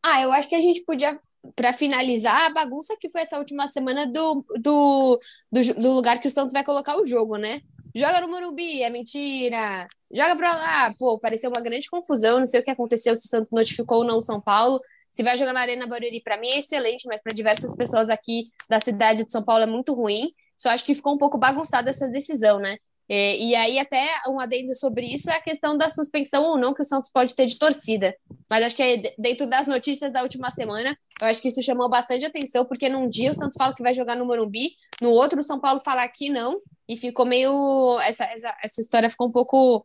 Ah, 0.03 0.21
eu 0.21 0.31
acho 0.31 0.47
que 0.47 0.55
a 0.55 0.61
gente 0.61 0.83
podia, 0.83 1.19
para 1.55 1.73
finalizar, 1.73 2.45
a 2.45 2.53
bagunça 2.53 2.95
que 2.99 3.09
foi 3.09 3.21
essa 3.21 3.37
última 3.37 3.67
semana 3.67 4.05
do, 4.05 4.45
do, 4.59 5.19
do, 5.51 5.73
do, 5.75 5.91
lugar 5.93 6.19
que 6.19 6.27
o 6.27 6.31
Santos 6.31 6.53
vai 6.53 6.63
colocar 6.63 6.97
o 6.97 7.05
jogo, 7.05 7.37
né? 7.37 7.61
joga 7.93 8.21
no 8.21 8.29
Morumbi, 8.29 8.81
é 8.81 8.89
mentira. 8.89 9.87
Joga 10.11 10.35
pra 10.35 10.55
lá. 10.55 10.93
Pô, 10.97 11.19
pareceu 11.19 11.49
uma 11.49 11.61
grande 11.61 11.89
confusão. 11.89 12.39
Não 12.39 12.47
sei 12.47 12.61
o 12.61 12.63
que 12.63 12.71
aconteceu, 12.71 13.15
se 13.15 13.25
o 13.27 13.29
Santos 13.29 13.51
notificou 13.51 13.99
ou 13.99 14.03
não 14.03 14.17
o 14.17 14.21
São 14.21 14.39
Paulo. 14.39 14.79
Se 15.11 15.23
vai 15.23 15.37
jogar 15.37 15.53
na 15.53 15.59
Arena 15.59 15.85
Barueri, 15.87 16.21
para 16.21 16.37
mim 16.37 16.47
é 16.47 16.59
excelente, 16.59 17.05
mas 17.05 17.21
para 17.21 17.33
diversas 17.33 17.75
pessoas 17.75 18.09
aqui 18.09 18.49
da 18.69 18.79
cidade 18.79 19.25
de 19.25 19.31
São 19.31 19.43
Paulo 19.43 19.63
é 19.63 19.67
muito 19.67 19.93
ruim. 19.93 20.33
Só 20.61 20.69
acho 20.69 20.85
que 20.85 20.93
ficou 20.93 21.15
um 21.15 21.17
pouco 21.17 21.39
bagunçada 21.39 21.89
essa 21.89 22.07
decisão, 22.07 22.59
né? 22.59 22.77
E, 23.09 23.49
e, 23.49 23.55
aí, 23.55 23.79
até 23.79 24.07
um 24.29 24.39
adendo 24.39 24.75
sobre 24.75 25.07
isso 25.07 25.27
é 25.31 25.33
a 25.33 25.41
questão 25.41 25.75
da 25.75 25.89
suspensão 25.89 26.43
ou 26.43 26.55
não 26.55 26.71
que 26.71 26.83
o 26.83 26.85
Santos 26.85 27.09
pode 27.11 27.35
ter 27.35 27.47
de 27.47 27.57
torcida. 27.57 28.15
Mas 28.47 28.63
acho 28.63 28.75
que 28.75 28.83
é 28.83 29.15
dentro 29.17 29.47
das 29.47 29.65
notícias 29.65 30.13
da 30.13 30.21
última 30.21 30.51
semana, 30.51 30.95
eu 31.19 31.27
acho 31.27 31.41
que 31.41 31.47
isso 31.47 31.63
chamou 31.63 31.89
bastante 31.89 32.25
atenção, 32.25 32.63
porque 32.63 32.87
num 32.87 33.09
dia 33.09 33.31
o 33.31 33.33
Santos 33.33 33.55
fala 33.57 33.73
que 33.73 33.81
vai 33.81 33.91
jogar 33.91 34.15
no 34.15 34.23
Morumbi, 34.23 34.69
no 35.01 35.09
outro 35.09 35.39
o 35.39 35.43
São 35.43 35.59
Paulo 35.59 35.81
fala 35.81 36.07
que 36.07 36.29
não, 36.29 36.61
e 36.87 36.95
ficou 36.95 37.25
meio. 37.25 37.99
Essa, 38.01 38.25
essa, 38.25 38.55
essa 38.63 38.81
história 38.81 39.09
ficou 39.09 39.29
um 39.29 39.31
pouco 39.31 39.83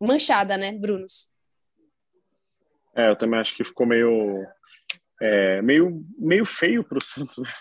manchada, 0.00 0.56
né, 0.56 0.70
Brunos? 0.78 1.28
É, 2.94 3.10
eu 3.10 3.16
também 3.16 3.40
acho 3.40 3.56
que 3.56 3.64
ficou 3.64 3.84
meio. 3.84 4.46
É, 5.20 5.60
meio, 5.60 6.06
meio 6.16 6.46
feio 6.46 6.84
para 6.84 6.98
o 6.98 7.02
Santos, 7.02 7.38
né? 7.38 7.52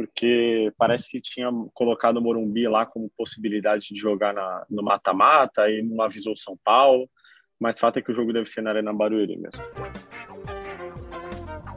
Porque 0.00 0.72
parece 0.78 1.10
que 1.10 1.20
tinha 1.20 1.50
colocado 1.74 2.16
o 2.16 2.22
Morumbi 2.22 2.66
lá 2.66 2.86
como 2.86 3.12
possibilidade 3.18 3.88
de 3.90 4.00
jogar 4.00 4.32
na, 4.32 4.64
no 4.70 4.82
mata-mata 4.82 5.68
e 5.68 5.82
não 5.82 6.02
avisou 6.02 6.34
São 6.34 6.56
Paulo, 6.64 7.06
mas 7.60 7.78
fato 7.78 7.98
é 7.98 8.02
que 8.02 8.10
o 8.10 8.14
jogo 8.14 8.32
deve 8.32 8.46
ser 8.46 8.62
na 8.62 8.70
Arena 8.70 8.94
Barueri 8.94 9.36
mesmo. 9.36 9.62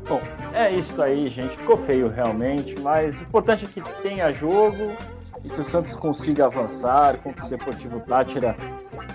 Bom, 0.08 0.22
é 0.54 0.74
isso 0.74 1.02
aí, 1.02 1.30
gente. 1.30 1.58
Ficou 1.58 1.78
feio 1.80 2.08
realmente, 2.08 2.80
mas 2.80 3.20
o 3.20 3.24
importante 3.24 3.66
é 3.66 3.68
que 3.68 3.82
tenha 4.02 4.32
jogo 4.32 4.96
e 5.44 5.50
que 5.50 5.60
o 5.60 5.66
Santos 5.66 5.94
consiga 5.98 6.46
avançar 6.46 7.22
contra 7.22 7.46
o 7.46 7.50
Deportivo 7.50 8.00
Tátira, 8.00 8.56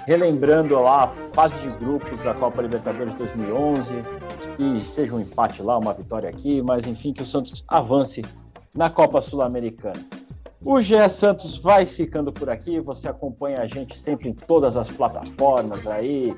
relembrando 0.07 0.75
lá 0.75 1.05
a 1.05 1.09
fase 1.35 1.59
de 1.62 1.71
grupos 1.79 2.23
da 2.23 2.35
Copa 2.35 2.61
Libertadores 2.61 3.14
2011, 3.14 3.90
e 4.59 4.79
seja 4.81 5.14
um 5.14 5.21
empate 5.21 5.62
lá, 5.62 5.79
uma 5.79 5.94
vitória 5.94 6.29
aqui, 6.29 6.61
mas 6.61 6.87
enfim, 6.87 7.14
que 7.14 7.23
o 7.23 7.27
Santos 7.27 7.64
avance 7.66 8.21
na 8.75 8.91
Copa 8.91 9.21
Sul-Americana. 9.21 10.01
O 10.65 10.81
GE 10.81 11.09
Santos 11.11 11.59
vai 11.59 11.87
ficando 11.87 12.33
por 12.33 12.51
aqui. 12.51 12.81
Você 12.81 13.09
acompanha 13.09 13.61
a 13.61 13.67
gente 13.67 13.99
sempre 13.99 14.29
em 14.29 14.33
todas 14.33 14.77
as 14.77 14.89
plataformas 14.89 15.87
aí, 15.87 16.35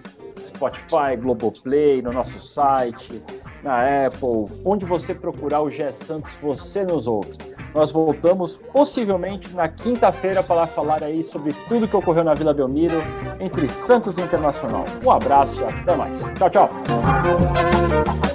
Spotify, 0.49 1.17
Globoplay, 1.19 2.03
no 2.03 2.13
nosso 2.13 2.39
site, 2.41 3.23
na 3.63 4.07
Apple, 4.07 4.47
onde 4.65 4.85
você 4.85 5.15
procurar 5.15 5.63
o 5.63 5.71
GE 5.71 5.93
Santos, 6.07 6.31
você 6.43 6.85
nos 6.85 7.07
ouve. 7.07 7.33
Nós 7.75 7.93
voltamos 7.93 8.59
possivelmente 8.73 9.55
na 9.55 9.69
quinta-feira 9.69 10.43
para 10.43 10.67
falar 10.67 11.03
aí 11.03 11.23
sobre 11.25 11.53
tudo 11.69 11.89
que 11.89 11.97
ocorreu 11.97 12.25
na 12.25 12.35
Vila 12.35 12.53
Belmiro 12.53 13.01
entre 13.39 13.69
Santos 13.69 14.19
e 14.19 14.21
Internacional. 14.21 14.85
Um 15.05 15.11
abraço 15.11 15.59
e 15.61 15.65
até 15.65 15.97
mais. 15.97 16.19
Tchau, 16.37 16.51
tchau. 16.51 18.30